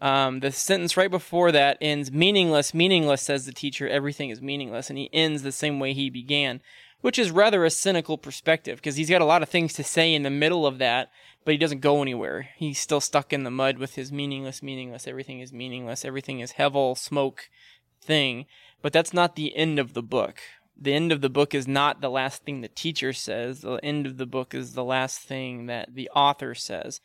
[0.02, 3.88] Um, the sentence right before that ends meaningless, meaningless, says the teacher.
[3.88, 6.60] Everything is meaningless, and he ends the same way he began,
[7.02, 10.15] which is rather a cynical perspective because he's got a lot of things to say
[10.15, 11.12] in the middle of that,
[11.45, 12.50] but he doesn't go anywhere.
[12.58, 15.06] He's still stuck in the mud with his meaningless, meaningless.
[15.06, 16.04] Everything is meaningless.
[16.04, 17.50] Everything is hevel, smoke,
[18.02, 18.46] thing.
[18.82, 20.40] But that's not the end of the book.
[20.80, 23.62] The end of the book is not the last thing the teacher says.
[23.62, 27.00] The end of the book is the last thing that the author says.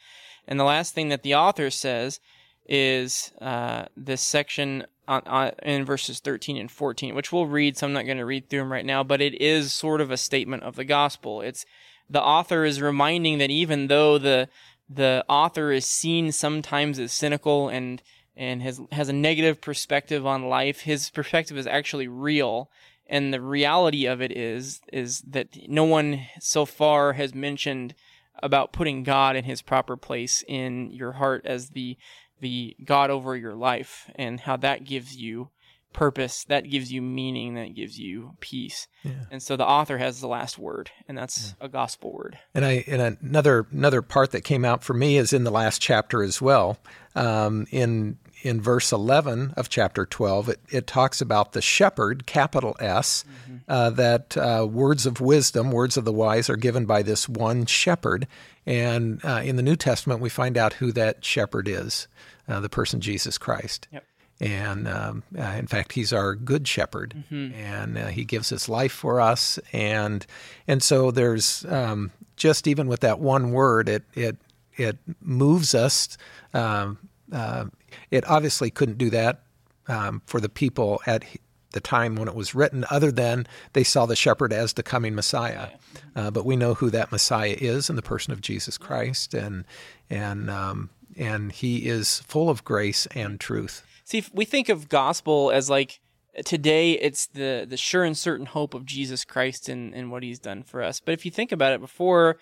[0.49, 2.21] And the last thing that the author says
[2.69, 7.77] is uh, this section on, on, in verses 13 and 14, which we'll read.
[7.77, 10.11] So I'm not going to read through them right now, but it is sort of
[10.11, 11.43] a statement of the gospel.
[11.43, 11.67] It's
[12.09, 14.49] the author is reminding that even though the
[14.89, 18.01] the author is seen sometimes as cynical and
[18.37, 22.71] and has has a negative perspective on life, his perspective is actually real.
[23.09, 27.95] And the reality of it is is that no one so far has mentioned
[28.43, 31.97] about putting God in his proper place in your heart as the
[32.41, 35.51] the God over your life and how that gives you
[35.97, 38.87] purpose, that gives you meaning, that gives you peace.
[39.03, 39.13] Yeah.
[39.31, 41.67] And so the author has the last word, and that's yeah.
[41.67, 42.39] a gospel word.
[42.55, 45.81] And I and another another part that came out for me is in the last
[45.81, 46.79] chapter as well.
[47.15, 52.77] Um, in in verse 11 of chapter 12, it, it talks about the shepherd, capital
[52.79, 53.57] S, mm-hmm.
[53.69, 57.67] uh, that uh, words of wisdom, words of the wise, are given by this one
[57.67, 58.27] shepherd.
[58.67, 62.09] And uh, in the New Testament, we find out who that shepherd is,
[62.49, 63.89] uh, the person Jesus Christ.
[63.93, 64.05] Yep.
[64.39, 67.55] And um, uh, in fact, he's our good shepherd, mm-hmm.
[67.55, 69.59] and uh, he gives his life for us.
[69.73, 70.27] And
[70.69, 74.37] and so there's um, just even with that one word, it it
[74.77, 76.19] it moves us.
[76.53, 76.99] Um,
[77.33, 77.67] uh,
[78.11, 79.43] it obviously couldn't do that
[79.89, 81.25] um, for the people at
[81.73, 85.15] the time when it was written, other than they saw the shepherd as the coming
[85.15, 85.69] Messiah.
[86.15, 89.65] Uh, but we know who that Messiah is in the person of Jesus Christ, and
[90.09, 93.83] and um, and he is full of grace and truth.
[94.05, 96.01] See, we think of gospel as like
[96.45, 100.39] today it's the the sure and certain hope of Jesus Christ and, and what he's
[100.39, 101.01] done for us.
[101.01, 102.39] But if you think about it, before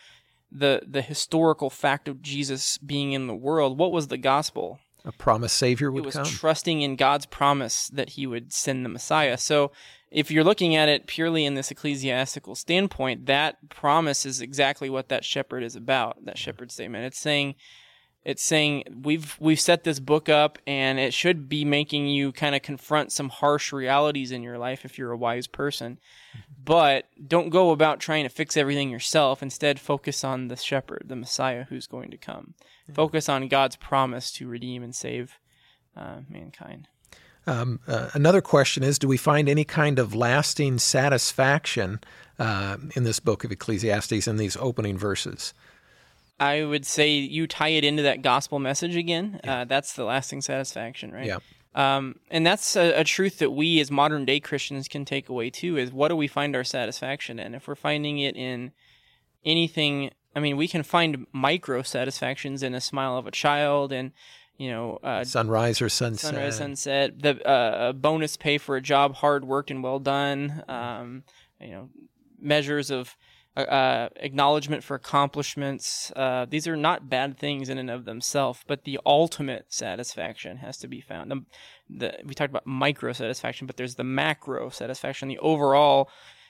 [0.55, 4.79] the the historical fact of Jesus being in the world, what was the gospel?
[5.05, 6.05] a promised Savior would come.
[6.05, 6.25] it was come.
[6.25, 9.37] trusting in God's promise that He would send the Messiah.
[9.37, 9.71] So,
[10.11, 15.09] if you're looking at it purely in this ecclesiastical standpoint, that promise is exactly what
[15.09, 16.25] that shepherd is about.
[16.25, 17.05] That shepherd statement.
[17.05, 17.57] It's saying,
[18.25, 22.55] it's saying we've we've set this book up, and it should be making you kind
[22.55, 25.99] of confront some harsh realities in your life if you're a wise person.
[26.65, 29.43] But don't go about trying to fix everything yourself.
[29.43, 32.55] Instead, focus on the shepherd, the Messiah who's going to come.
[32.93, 35.39] Focus on God's promise to redeem and save
[35.97, 36.89] uh, mankind.
[37.47, 42.01] Um, uh, another question is Do we find any kind of lasting satisfaction
[42.39, 45.53] uh, in this book of Ecclesiastes in these opening verses?
[46.39, 49.41] I would say you tie it into that gospel message again.
[49.45, 49.61] Yeah.
[49.61, 51.27] Uh, that's the lasting satisfaction, right?
[51.27, 51.39] Yeah.
[51.75, 55.51] Um, and that's a, a, truth that we as modern day Christians can take away
[55.51, 57.53] too is what do we find our satisfaction in?
[57.53, 58.71] If we're finding it in
[59.45, 64.13] anything, I mean, we can find micro satisfactions in a smile of a child and,
[64.57, 66.31] you know, uh, sunrise or sunset.
[66.31, 67.21] Sunrise, sunset.
[67.21, 70.63] The uh, bonus pay for a job hard worked and well done.
[70.69, 71.25] Um,
[71.61, 71.89] you know,
[72.41, 73.17] measures of
[73.57, 76.11] uh, uh, acknowledgement for accomplishments.
[76.17, 80.77] Uh, these are not bad things in and of themselves, but the ultimate satisfaction has
[80.79, 81.31] to be found.
[81.31, 81.45] The,
[81.89, 86.09] the, we talked about micro satisfaction, but there's the macro satisfaction, the overall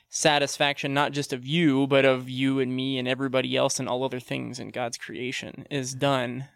[0.08, 4.04] satisfaction, not just of you, but of you and me and everybody else and all
[4.04, 6.46] other things in God's creation, is done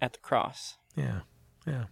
[0.00, 0.76] at the cross.
[0.96, 1.20] Yeah,
[1.66, 1.84] yeah.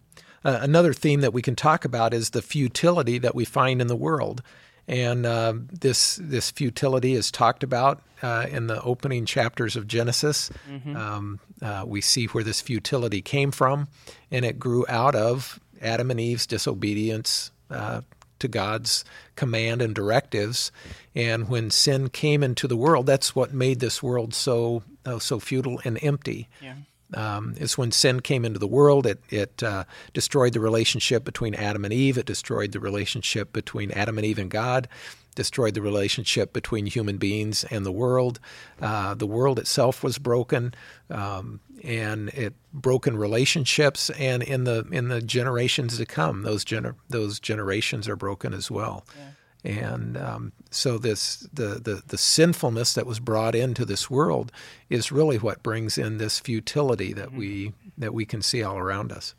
[0.44, 3.86] Uh, another theme that we can talk about is the futility that we find in
[3.86, 4.42] the world.
[4.89, 10.51] And uh, this this futility is talked about uh, in the opening chapters of Genesis.
[10.70, 10.97] Mm-hmm.
[10.97, 13.89] Um, uh, we see where this futility came from,
[14.30, 18.01] and it grew out of Adam and Eve's disobedience uh,
[18.41, 19.05] to God's
[19.37, 20.72] command and directives.
[21.14, 25.39] And when sin came into the world, that's what made this world so uh, so
[25.39, 26.49] futile and empty.
[26.61, 26.74] Yeah
[27.14, 29.06] um, is when sin came into the world.
[29.06, 32.18] It, it uh, destroyed the relationship between Adam and Eve.
[32.18, 34.88] It destroyed the relationship between Adam and Eve and God.
[35.34, 38.38] Destroyed the relationship between human beings and the world.
[38.82, 40.74] Uh, the world itself was broken,
[41.08, 44.10] um, and it broken relationships.
[44.10, 48.70] And in the in the generations to come, those gener- those generations are broken as
[48.70, 49.06] well.
[49.16, 49.30] Yeah.
[49.64, 54.50] And um, so this the, the the sinfulness that was brought into this world
[54.90, 57.38] is really what brings in this futility that mm-hmm.
[57.38, 59.34] we that we can see all around us.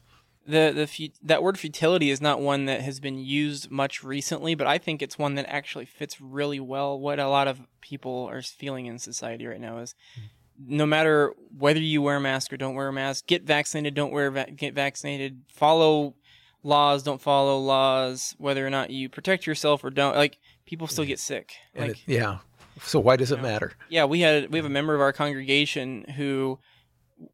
[0.45, 4.67] The the that word futility is not one that has been used much recently, but
[4.67, 8.41] I think it's one that actually fits really well what a lot of people are
[8.41, 10.78] feeling in society right now is mm-hmm.
[10.78, 14.13] no matter whether you wear a mask or don't wear a mask, get vaccinated, don't
[14.13, 16.15] wear va- get vaccinated, follow
[16.64, 20.16] laws, don't follow laws, whether or not you protect yourself or don't.
[20.16, 21.53] Like people still get sick.
[21.76, 22.39] Like, it, yeah.
[22.82, 23.74] So why does it know, matter?
[23.89, 26.59] Yeah, we had we have a member of our congregation who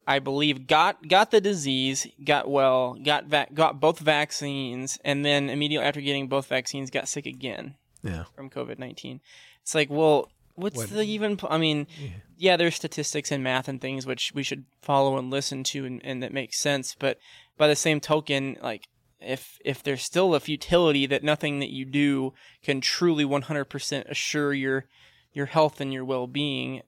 [0.06, 5.88] I believe got got the disease, got well, got got both vaccines, and then immediately
[5.88, 7.76] after getting both vaccines, got sick again.
[8.04, 8.26] Yeah.
[8.36, 9.22] From COVID nineteen.
[9.62, 10.90] It's like, well, what's what?
[10.90, 11.40] the even?
[11.50, 12.10] I mean, yeah.
[12.38, 16.02] yeah, there's statistics and math and things which we should follow and listen to, and,
[16.04, 16.96] and that makes sense.
[16.98, 17.18] But
[17.58, 18.88] by the same token, like
[19.22, 24.54] if if there's still a futility that nothing that you do can truly 100% assure
[24.54, 24.86] your
[25.34, 26.82] your health and your well-being.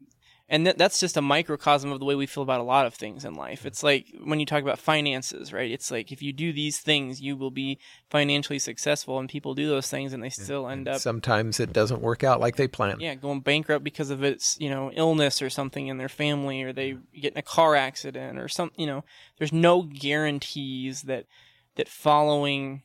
[0.50, 2.94] And that, that's just a microcosm of the way we feel about a lot of
[2.94, 3.66] things in life.
[3.66, 5.72] It's like when you talk about finances right?
[5.72, 7.80] It's like if you do these things you will be
[8.10, 12.02] financially successful and people do those things and they still end up sometimes it doesn't
[12.02, 13.00] work out like they plan.
[13.00, 16.74] Yeah going bankrupt because of its you know illness or something in their family or
[16.74, 19.06] they get in a car accident or some you know
[19.38, 21.28] there's no guarantees that
[21.76, 22.84] that following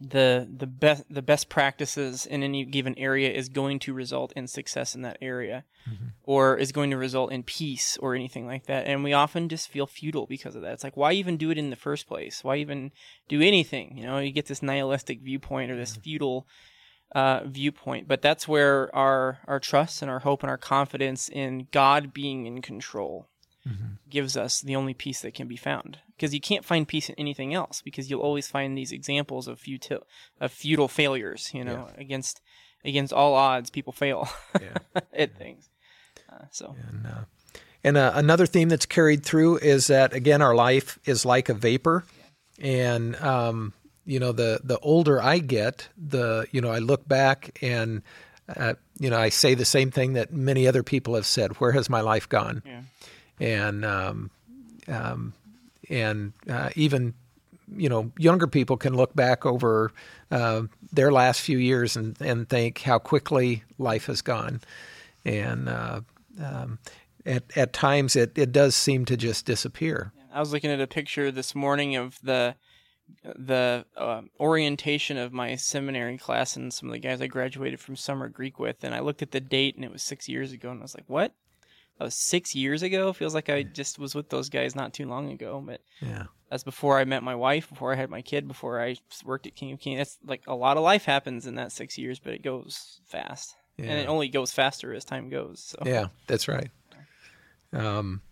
[0.00, 4.46] the the best the best practices in any given area is going to result in
[4.46, 6.06] success in that area mm-hmm.
[6.24, 8.86] or is going to result in peace or anything like that.
[8.86, 10.72] And we often just feel futile because of that.
[10.72, 12.42] It's like why even do it in the first place?
[12.42, 12.92] Why even
[13.28, 13.96] do anything?
[13.96, 16.02] You know you get this nihilistic viewpoint or this mm-hmm.
[16.02, 16.46] futile
[17.14, 18.08] uh, viewpoint.
[18.08, 22.46] But that's where our our trust and our hope and our confidence in god being
[22.46, 23.28] in control
[24.10, 25.98] gives us the only peace that can be found.
[26.16, 29.58] Because you can't find peace in anything else, because you'll always find these examples of
[29.58, 30.06] futile,
[30.40, 31.50] of futile failures.
[31.52, 32.40] You know, against
[32.84, 34.28] against all odds, people fail
[34.60, 34.74] Yeah.
[35.12, 35.68] at things.
[36.30, 37.24] Uh, so And, uh,
[37.82, 41.54] and uh, another theme that's carried through is that again, our life is like a
[41.54, 42.04] vapor,
[42.58, 43.72] and um,
[44.04, 48.02] you know, the the older I get, the you know, I look back and
[48.54, 51.72] uh, you know, I say the same thing that many other people have said: Where
[51.72, 52.62] has my life gone?
[52.64, 52.82] Yeah.
[53.40, 54.30] And um,
[54.88, 55.34] um,
[55.88, 57.14] and uh, even
[57.76, 59.92] you know, younger people can look back over
[60.30, 60.62] uh,
[60.92, 64.60] their last few years and, and think how quickly life has gone.
[65.24, 66.00] And uh,
[66.42, 66.78] um,
[67.24, 70.12] at, at times it, it does seem to just disappear.
[70.32, 72.56] I was looking at a picture this morning of the
[73.22, 77.96] the uh, orientation of my seminary class and some of the guys I graduated from
[77.96, 80.70] summer Greek with, and I looked at the date and it was six years ago,
[80.70, 81.34] and I was like, "What?
[81.98, 83.12] That was six years ago?
[83.12, 86.24] Feels like I just was with those guys not too long ago." But Yeah.
[86.50, 89.54] that's before I met my wife, before I had my kid, before I worked at
[89.54, 89.96] King of King.
[89.98, 93.54] That's like a lot of life happens in that six years, but it goes fast,
[93.78, 95.60] and it only goes faster as time goes.
[95.60, 96.70] So Yeah, that's right.
[97.72, 98.22] Um,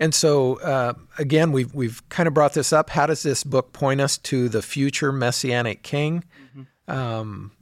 [0.00, 2.90] and so uh, again, we've we've kind of brought this up.
[2.90, 6.24] How does this book point us to the future messianic king?
[6.88, 7.52] Um,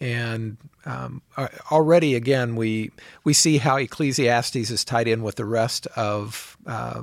[0.00, 1.22] and um,
[1.70, 2.90] already, again, we
[3.24, 7.02] we see how Ecclesiastes is tied in with the rest of uh,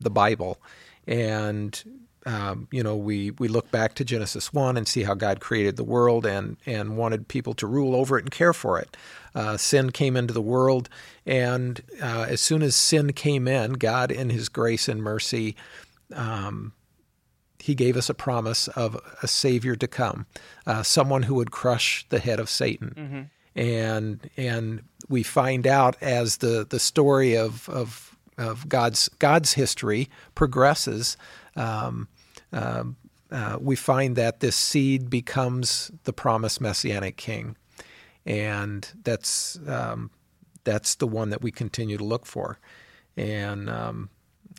[0.00, 0.58] the Bible,
[1.06, 1.82] and
[2.24, 5.76] um, you know we we look back to Genesis one and see how God created
[5.76, 8.96] the world and and wanted people to rule over it and care for it.
[9.34, 10.88] Uh, sin came into the world,
[11.26, 15.56] and uh, as soon as sin came in, God, in His grace and mercy,
[16.14, 16.72] um,
[17.62, 20.26] He gave us a promise of a Savior to come,
[20.66, 22.92] uh, someone who would crush the head of Satan.
[23.56, 30.08] And and we find out as the the story of of of God's God's history
[30.34, 31.16] progresses.
[31.56, 32.08] Um,
[32.52, 32.96] um,
[33.30, 37.56] uh, we find that this seed becomes the promised messianic king,
[38.26, 40.10] and that's um,
[40.64, 42.58] that's the one that we continue to look for,
[43.16, 44.10] and um,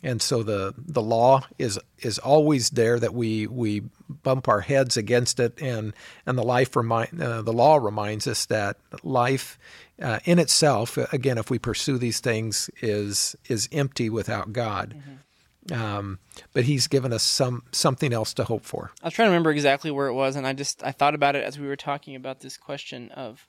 [0.02, 4.96] and so the the law is is always there that we we bump our heads
[4.96, 5.92] against it, and
[6.26, 9.58] and the life remind uh, the law reminds us that life
[10.00, 15.00] uh, in itself, again, if we pursue these things, is is empty without God.
[15.70, 16.18] Um,
[16.52, 18.90] but He's given us some something else to hope for.
[19.02, 21.36] I was trying to remember exactly where it was, and I just I thought about
[21.36, 23.46] it as we were talking about this question of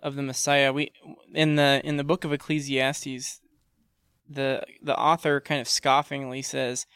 [0.00, 0.72] of the Messiah.
[0.72, 0.90] We
[1.32, 3.40] in the in the book of Ecclesiastes,
[4.28, 6.86] the the author kind of scoffingly says,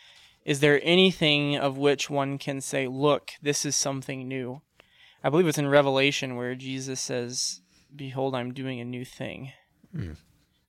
[0.44, 4.62] "Is there anything of which one can say, look, this is something new?"
[5.22, 7.60] I believe it's in Revelation where Jesus says,
[7.94, 9.52] "Behold, I'm doing a new thing."
[9.92, 10.12] Hmm.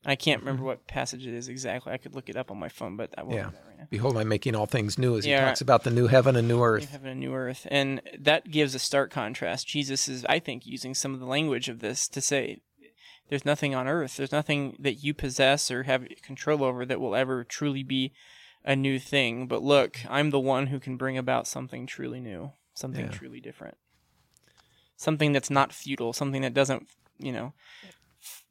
[0.05, 1.91] I can't remember what passage it is exactly.
[1.91, 3.43] I could look it up on my phone, but I won't Yeah.
[3.45, 3.89] right.
[3.89, 6.63] Behold, I'm making all things new, as He talks about the new heaven and new
[6.63, 6.83] earth.
[6.83, 7.67] New heaven and new earth.
[7.69, 9.67] And that gives a stark contrast.
[9.67, 12.61] Jesus is, I think, using some of the language of this to say
[13.29, 17.15] there's nothing on earth, there's nothing that you possess or have control over that will
[17.15, 18.11] ever truly be
[18.65, 19.47] a new thing.
[19.47, 23.11] But look, I'm the one who can bring about something truly new, something Yeah.
[23.11, 23.77] truly different.
[24.97, 27.53] Something that's not futile, something that doesn't, you know,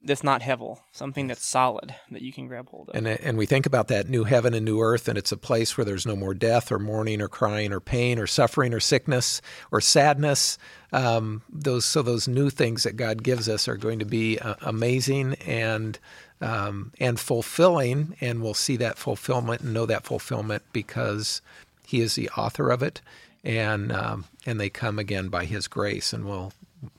[0.02, 2.94] that's not hevel, something that's solid that you can grab hold of.
[2.94, 5.76] And and we think about that new heaven and new earth, and it's a place
[5.76, 9.42] where there's no more death or mourning or crying or pain or suffering or sickness
[9.70, 10.56] or sadness.
[10.92, 14.54] Um, those so those new things that God gives us are going to be uh,
[14.62, 15.98] amazing and
[16.40, 21.42] um, and fulfilling, and we'll see that fulfillment and know that fulfillment because
[21.86, 23.00] He is the author of it,
[23.42, 26.52] and um, and they come again by His grace, and we'll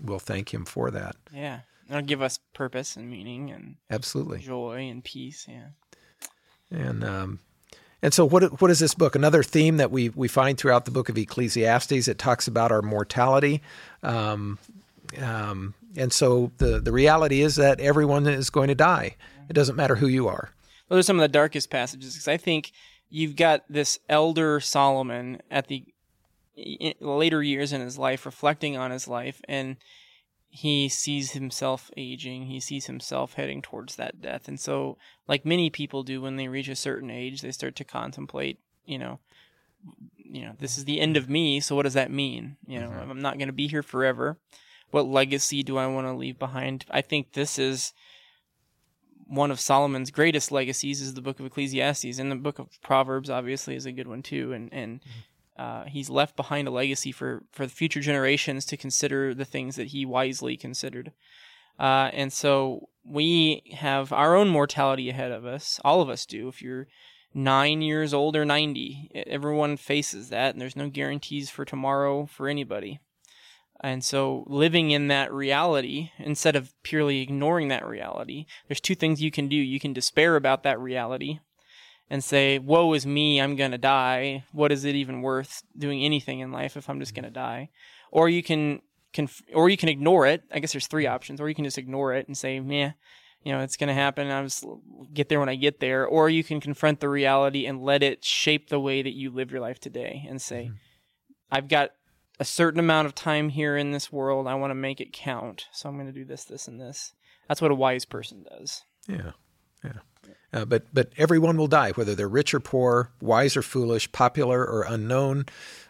[0.04, 1.16] we'll thank Him for that.
[1.34, 1.62] yeah.
[1.90, 4.40] It'll give us purpose and meaning and Absolutely.
[4.40, 5.48] joy and peace.
[5.50, 5.70] Yeah.
[6.72, 7.40] And um,
[8.02, 9.16] and so what what is this book?
[9.16, 12.08] Another theme that we we find throughout the book of Ecclesiastes.
[12.08, 13.62] It talks about our mortality.
[14.04, 14.60] Um,
[15.22, 19.16] um, and so the the reality is that everyone is going to die.
[19.50, 20.52] It doesn't matter who you are.
[20.90, 22.72] Those are some of the darkest passages because I think
[23.10, 25.84] you've got this elder Solomon at the
[27.00, 29.78] later years in his life reflecting on his life and
[30.50, 34.48] he sees himself aging he sees himself heading towards that death.
[34.48, 34.98] And so
[35.28, 38.98] like many people do when they reach a certain age they start to contemplate you
[38.98, 39.20] know
[40.18, 42.58] you know this is the end of me so what does that mean?
[42.68, 43.12] You know mm-hmm.
[43.12, 44.38] i'm not going to be here forever.
[44.92, 46.86] What legacy do i want to leave behind?
[46.90, 47.94] I think this is
[49.28, 53.30] one of Solomon's greatest legacies is the book of Ecclesiastes, and the book of Proverbs
[53.30, 54.52] obviously is a good one too.
[54.52, 55.20] And and mm-hmm.
[55.60, 59.76] Uh, he's left behind a legacy for for the future generations to consider the things
[59.76, 61.12] that he wisely considered.
[61.78, 65.80] Uh, and so we have our own mortality ahead of us.
[65.84, 66.48] All of us do.
[66.48, 66.88] If you're
[67.34, 72.48] nine years old or 90, everyone faces that, and there's no guarantees for tomorrow for
[72.48, 73.00] anybody.
[73.82, 79.22] And so, living in that reality, instead of purely ignoring that reality, there's two things
[79.22, 79.56] you can do.
[79.56, 81.40] You can despair about that reality
[82.10, 84.44] and say, Woe is me, I'm going to die.
[84.52, 87.70] What is it even worth doing anything in life if I'm just going to die?
[88.12, 88.82] Or you can,
[89.14, 90.44] conf- or you can ignore it.
[90.52, 91.40] I guess there's three options.
[91.40, 92.92] Or you can just ignore it and say, Meh,
[93.44, 94.30] you know, it's going to happen.
[94.30, 94.66] I'll just
[95.14, 96.06] get there when I get there.
[96.06, 99.52] Or you can confront the reality and let it shape the way that you live
[99.52, 100.76] your life today and say, mm-hmm.
[101.52, 101.92] I've got
[102.40, 104.48] a certain amount of time here in this world.
[104.48, 105.68] I want to make it count.
[105.72, 107.14] So I'm going to do this, this, and this.
[107.48, 108.84] That's what a wise person does.
[109.08, 109.32] Yeah.
[109.84, 110.00] Yeah.
[110.52, 114.66] Uh, but but everyone will die, whether they're rich or poor, wise or foolish, popular
[114.66, 115.46] or unknown.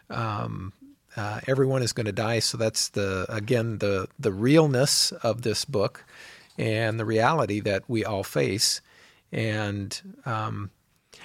[0.10, 0.74] Um,
[1.16, 2.40] uh, everyone is going to die.
[2.40, 6.04] So that's the again the the realness of this book,
[6.58, 8.82] and the reality that we all face,
[9.32, 10.72] and um,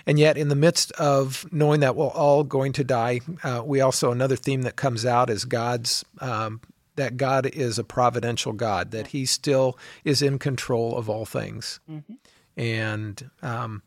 [0.07, 3.81] and yet, in the midst of knowing that we're all going to die, uh, we
[3.81, 6.61] also, another theme that comes out is God's, um,
[6.97, 11.81] that God is a providential God, that He still is in control of all things.
[11.91, 12.15] Mm-hmm.
[12.57, 13.83] And, um,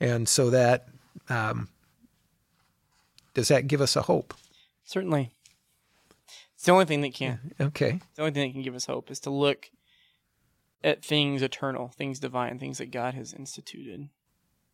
[0.00, 0.88] and so that,
[1.28, 1.68] um,
[3.34, 4.34] does that give us a hope?
[4.84, 5.32] Certainly.
[6.54, 7.52] It's the only thing that can.
[7.60, 8.00] Okay.
[8.14, 9.70] the only thing that can give us hope is to look
[10.84, 14.08] at things eternal, things divine, things that God has instituted.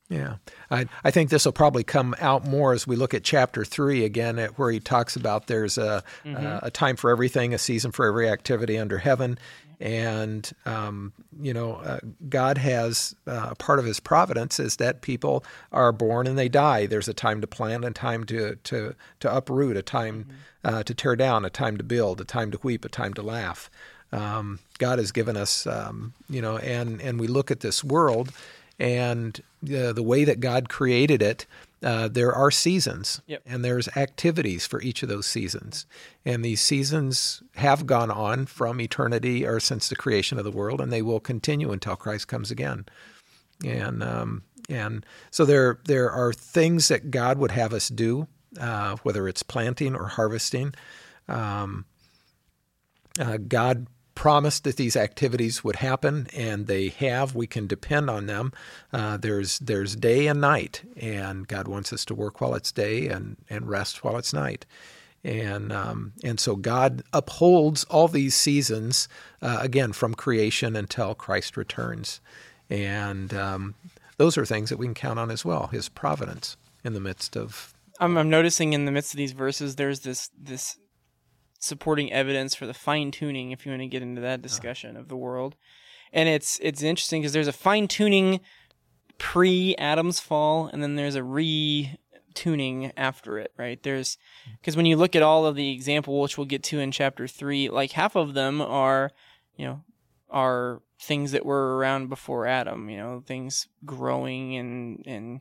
[0.09, 0.37] Yeah,
[0.71, 4.05] I, I think this will probably come out more as we look at chapter three
[4.05, 6.47] again, at where he talks about there's a, mm-hmm.
[6.47, 9.39] a, a time for everything, a season for every activity under heaven,
[9.81, 15.45] and um, you know, uh, God has uh, part of His providence is that people
[15.73, 16.87] are born and they die.
[16.87, 20.77] There's a time to plant, a time to to to uproot, a time mm-hmm.
[20.77, 23.23] uh, to tear down, a time to build, a time to weep, a time to
[23.23, 23.71] laugh.
[24.11, 28.33] Um, God has given us, um, you know, and and we look at this world
[28.79, 31.47] and uh, the way that God created it,
[31.83, 33.43] uh, there are seasons yep.
[33.47, 35.87] and there's activities for each of those seasons.
[36.25, 40.81] And these seasons have gone on from eternity or since the creation of the world,
[40.81, 42.87] and they will continue until Christ comes again.
[43.65, 48.27] And um, and so there there are things that God would have us do,
[48.61, 50.75] uh, whether it's planting or harvesting.
[51.29, 51.85] Um,
[53.21, 53.89] uh, God
[54.19, 57.37] promised that these activities would happen, and they have.
[57.37, 58.53] We can depend on them.
[58.93, 63.07] Uh, there's there's day and night, and God wants us to work while it's day
[63.07, 64.67] and and rest while it's night.
[65.23, 69.09] And um, and so God upholds all these seasons
[69.41, 72.21] uh, again from creation until Christ returns,
[72.69, 73.77] and um,
[74.17, 75.69] those are things that we can count on as well.
[75.69, 77.73] His providence in the midst of.
[78.01, 80.77] I'm, I'm noticing in the midst of these verses, there's this this
[81.59, 85.09] supporting evidence for the fine tuning if you want to get into that discussion of
[85.09, 85.57] the world.
[86.13, 88.41] And it's it's interesting because there's a fine tuning
[89.19, 91.99] pre Adam's fall and then there's a re
[92.35, 93.83] tuning after it, right?
[93.83, 94.17] There's
[94.61, 97.27] because when you look at all of the example which we'll get to in chapter
[97.27, 99.11] 3, like half of them are,
[99.57, 99.81] you know,
[100.31, 105.41] are things that were around before Adam, you know, things growing and and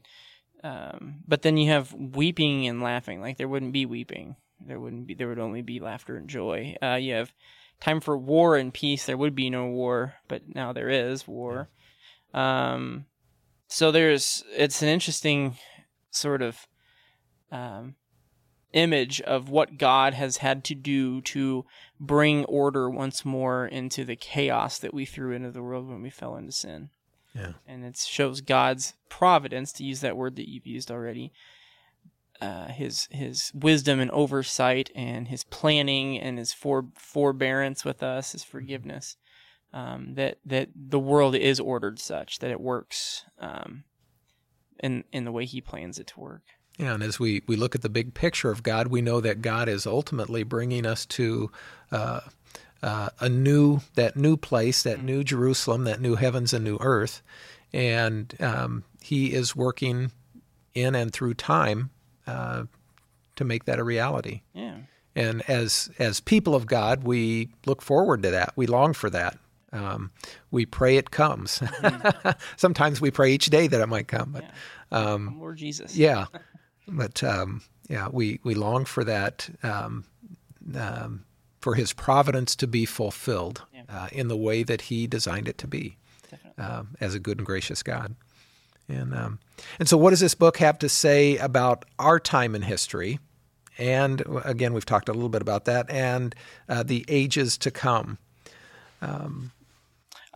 [0.63, 5.07] um, but then you have weeping and laughing, like there wouldn't be weeping there wouldn't
[5.07, 5.13] be.
[5.13, 6.75] There would only be laughter and joy.
[6.81, 7.33] Uh, you have
[7.79, 9.05] time for war and peace.
[9.05, 11.69] There would be no war, but now there is war.
[12.33, 13.05] Um,
[13.67, 14.43] so there's.
[14.55, 15.57] It's an interesting
[16.09, 16.67] sort of
[17.51, 17.95] um,
[18.73, 21.65] image of what God has had to do to
[21.99, 26.09] bring order once more into the chaos that we threw into the world when we
[26.09, 26.89] fell into sin.
[27.33, 27.53] Yeah.
[27.67, 31.31] And it shows God's providence, to use that word that you've used already,
[32.41, 38.33] uh, his his wisdom and oversight and his planning and his for, forbearance with us,
[38.33, 39.17] his forgiveness.
[39.73, 43.83] Um, that that the world is ordered such that it works um,
[44.79, 46.43] in in the way He plans it to work.
[46.77, 49.41] Yeah, and as we, we look at the big picture of God, we know that
[49.41, 51.51] God is ultimately bringing us to
[51.91, 52.19] uh,
[52.83, 55.05] uh, a new that new place, that mm-hmm.
[55.07, 57.21] new Jerusalem, that new heavens and new earth,
[57.73, 60.11] and um, He is working
[60.73, 61.89] in and through time
[62.27, 62.63] uh,
[63.35, 64.41] to make that a reality.
[64.53, 64.75] Yeah.
[65.15, 68.53] And as as people of God, we look forward to that.
[68.55, 69.37] We long for that.
[69.73, 70.11] Um,
[70.51, 71.59] we pray it comes.
[71.59, 72.29] Mm-hmm.
[72.55, 74.31] Sometimes we pray each day that it might come.
[74.31, 74.99] But yeah.
[74.99, 75.95] um, Lord Jesus.
[75.95, 76.25] yeah.
[76.89, 79.49] But um, yeah, we we long for that.
[79.61, 80.05] Um,
[80.73, 81.25] um,
[81.59, 83.81] for His providence to be fulfilled yeah.
[83.89, 85.97] uh, in the way that He designed it to be,
[86.57, 88.15] um, as a good and gracious God.
[88.89, 89.39] And um,
[89.79, 93.19] and so, what does this book have to say about our time in history?
[93.77, 96.33] And again, we've talked a little bit about that, and
[96.67, 98.17] uh, the ages to come.
[99.01, 99.51] Um,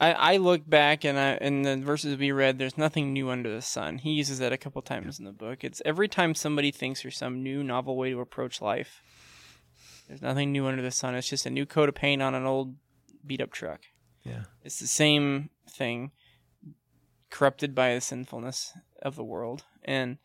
[0.01, 3.53] I, I look back and I in the verses we read, there's nothing new under
[3.53, 3.99] the sun.
[3.99, 5.63] He uses that a couple times in the book.
[5.63, 9.03] It's every time somebody thinks there's some new novel way to approach life.
[10.07, 11.13] There's nothing new under the sun.
[11.13, 12.75] It's just a new coat of paint on an old
[13.25, 13.81] beat up truck.
[14.23, 14.43] Yeah.
[14.63, 16.11] It's the same thing,
[17.31, 19.63] corrupted by the sinfulness of the world.
[19.83, 20.17] And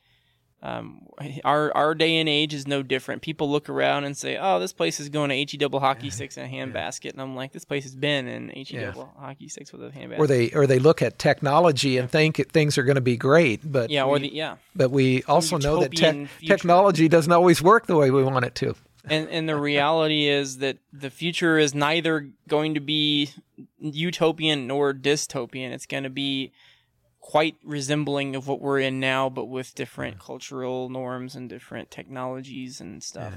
[0.62, 1.06] um,
[1.44, 3.22] our our day and age is no different.
[3.22, 6.36] People look around and say, "Oh, this place is going to he double hockey sticks
[6.36, 8.86] and a handbasket," and I'm like, "This place has been in he Yeah.
[8.86, 12.50] double hockey sticks with a handbasket." Or they or they look at technology and think
[12.50, 15.58] things are going to be great, but yeah, or we, the yeah, but we also
[15.58, 16.54] know that tech utopian future.
[16.54, 18.74] technology doesn't always work the way we want it to.
[19.04, 23.30] and and the reality is that the future is neither going to be
[23.78, 25.70] utopian nor dystopian.
[25.70, 26.52] It's going to be
[27.26, 32.80] quite resembling of what we're in now, but with different cultural norms and different technologies
[32.80, 33.34] and stuff.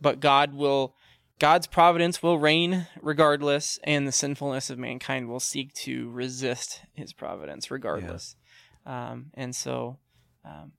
[0.00, 0.94] But God will,
[1.38, 7.12] God's providence will reign regardless, and the sinfulness of mankind will seek to resist His
[7.12, 8.36] providence regardless.
[8.86, 9.98] Um, and so.
[10.42, 10.72] Um,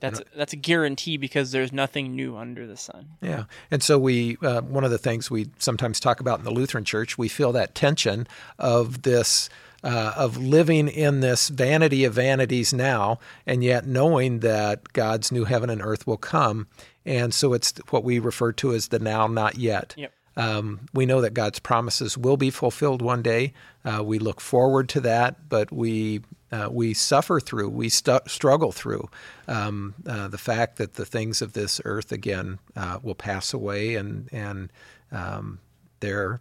[0.00, 3.08] that's a, that's a guarantee because there's nothing new under the sun.
[3.20, 6.52] Yeah, and so we uh, one of the things we sometimes talk about in the
[6.52, 8.28] Lutheran Church, we feel that tension
[8.60, 9.50] of this
[9.84, 15.44] uh, of living in this vanity of vanities now, and yet knowing that God's new
[15.44, 16.66] heaven and earth will come,
[17.04, 19.94] and so it's what we refer to as the now, not yet.
[19.96, 20.12] Yep.
[20.36, 23.52] Um, we know that God's promises will be fulfilled one day.
[23.84, 26.20] Uh, we look forward to that, but we
[26.50, 29.10] uh, we suffer through, we stu- struggle through
[29.48, 33.96] um, uh, the fact that the things of this earth again uh, will pass away,
[33.96, 34.72] and and
[35.12, 35.58] um,
[36.00, 36.40] they're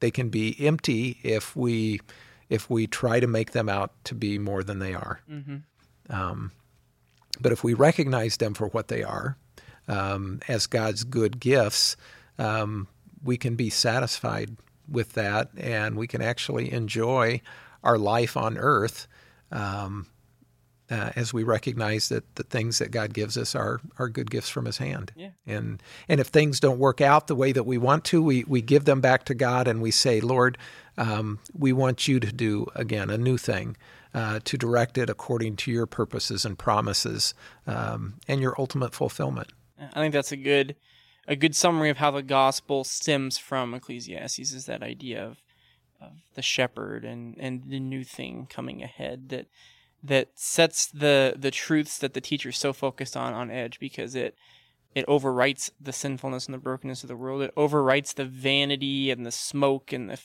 [0.00, 2.00] they can be empty if we
[2.48, 5.20] if we try to make them out to be more than they are.
[6.10, 6.52] Um,
[7.40, 9.36] but if we recognize them for what they are,
[9.86, 11.96] um, as God's good gifts,
[12.38, 12.88] um,
[13.22, 14.56] we can be satisfied
[14.88, 17.40] with that, and we can actually enjoy
[17.82, 19.06] our life on earth
[19.52, 20.06] um,
[20.90, 24.48] uh, as we recognize that the things that God gives us are are good gifts
[24.48, 25.12] from His hand.
[25.14, 25.30] Yeah.
[25.46, 28.62] And and if things don't work out the way that we want to, we we
[28.62, 30.56] give them back to God and we say, Lord,
[30.98, 33.76] um, we want you to do again a new thing.
[34.14, 37.34] Uh, to direct it according to your purposes and promises
[37.66, 39.52] um, and your ultimate fulfillment.
[39.78, 40.76] I think that's a good
[41.28, 45.42] a good summary of how the gospel stems from Ecclesiastes is that idea of
[46.00, 49.46] of the shepherd and and the new thing coming ahead that
[50.02, 54.36] that sets the the truths that the teacher's so focused on on edge because it
[54.94, 57.42] it overwrites the sinfulness and the brokenness of the world.
[57.42, 60.16] It overwrites the vanity and the smoke and the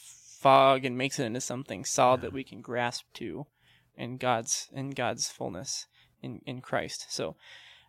[0.44, 3.48] fog and makes it into something solid that we can grasp to
[3.96, 5.88] in God's in God's fullness
[6.22, 7.06] in in Christ.
[7.10, 7.38] So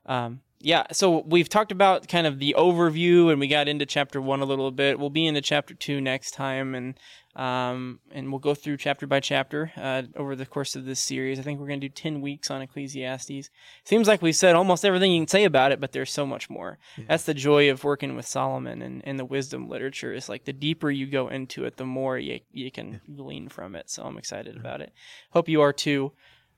[0.06, 4.18] um, yeah, so we've talked about kind of the overview, and we got into chapter
[4.18, 4.98] one a little bit.
[4.98, 6.98] We'll be into chapter two next time, and
[7.36, 11.38] um, and we'll go through chapter by chapter uh, over the course of this series.
[11.38, 13.50] I think we're going to do ten weeks on Ecclesiastes.
[13.84, 16.48] Seems like we've said almost everything you can say about it, but there's so much
[16.48, 16.78] more.
[17.06, 20.14] That's the joy of working with Solomon and, and the wisdom literature.
[20.14, 23.76] Is like the deeper you go into it, the more you you can glean from
[23.76, 23.90] it.
[23.90, 24.94] So I'm excited about it.
[25.32, 26.12] Hope you are too.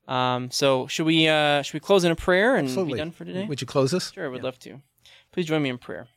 [0.08, 2.94] Um, so should we uh, should we close in a prayer and Absolutely.
[2.94, 3.44] be done for today?
[3.46, 4.12] Would you close us?
[4.12, 4.80] Sure, I would love to.
[5.32, 6.08] Please join me in prayer.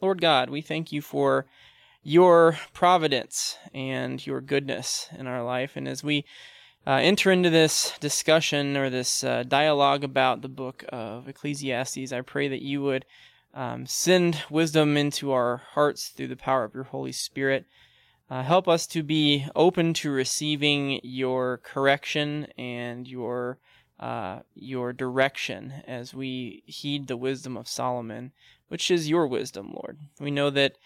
[0.00, 1.46] Lord God, we thank you for
[2.02, 5.76] your providence and your goodness in our life.
[5.76, 6.24] And as we
[6.86, 12.20] uh, enter into this discussion or this uh, dialogue about the book of Ecclesiastes, I
[12.20, 13.04] pray that you would
[13.52, 17.66] um, send wisdom into our hearts through the power of your Holy Spirit.
[18.30, 23.58] Uh, help us to be open to receiving your correction and your
[23.98, 28.30] uh, your direction as we heed the wisdom of Solomon,
[28.68, 29.98] which is your wisdom, Lord.
[30.20, 30.76] We know that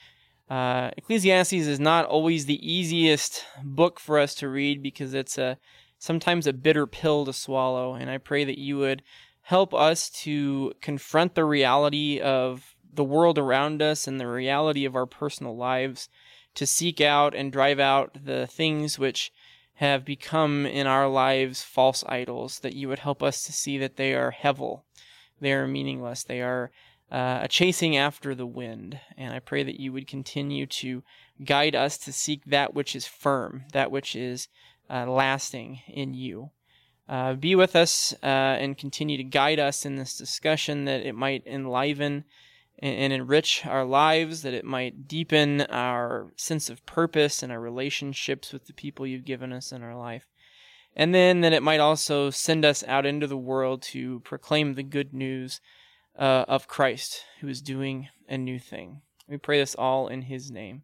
[0.48, 5.58] uh, Ecclesiastes is not always the easiest book for us to read because it's a
[5.98, 9.02] sometimes a bitter pill to swallow, and I pray that you would
[9.42, 14.94] help us to confront the reality of the world around us and the reality of
[14.94, 16.08] our personal lives
[16.54, 19.32] to seek out and drive out the things which
[19.74, 23.96] have become in our lives false idols, that you would help us to see that
[23.96, 24.82] they are hevel,
[25.40, 26.70] they are meaningless, they are
[27.10, 28.98] uh, a chasing after the wind.
[29.16, 31.02] And I pray that you would continue to
[31.44, 34.48] guide us to seek that which is firm, that which is
[34.88, 36.50] uh, lasting in you.
[37.08, 41.14] Uh, be with us uh, and continue to guide us in this discussion that it
[41.14, 42.24] might enliven
[42.78, 47.60] and, and enrich our lives, that it might deepen our sense of purpose and our
[47.60, 50.26] relationships with the people you've given us in our life.
[50.94, 54.82] And then that it might also send us out into the world to proclaim the
[54.82, 55.60] good news
[56.18, 59.00] uh, of Christ, who is doing a new thing.
[59.26, 60.82] We pray this all in his name.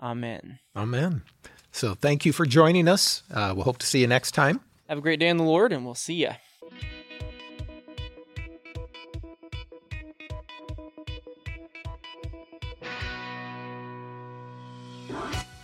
[0.00, 0.58] Amen.
[0.74, 1.22] Amen.
[1.70, 3.22] So thank you for joining us.
[3.32, 4.60] Uh, we'll hope to see you next time.
[4.88, 6.34] Have a great day in the Lord, and we'll see ya.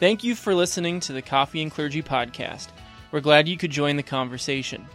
[0.00, 2.68] Thank you for listening to the Coffee and Clergy podcast.
[3.12, 4.88] We're glad you could join the conversation.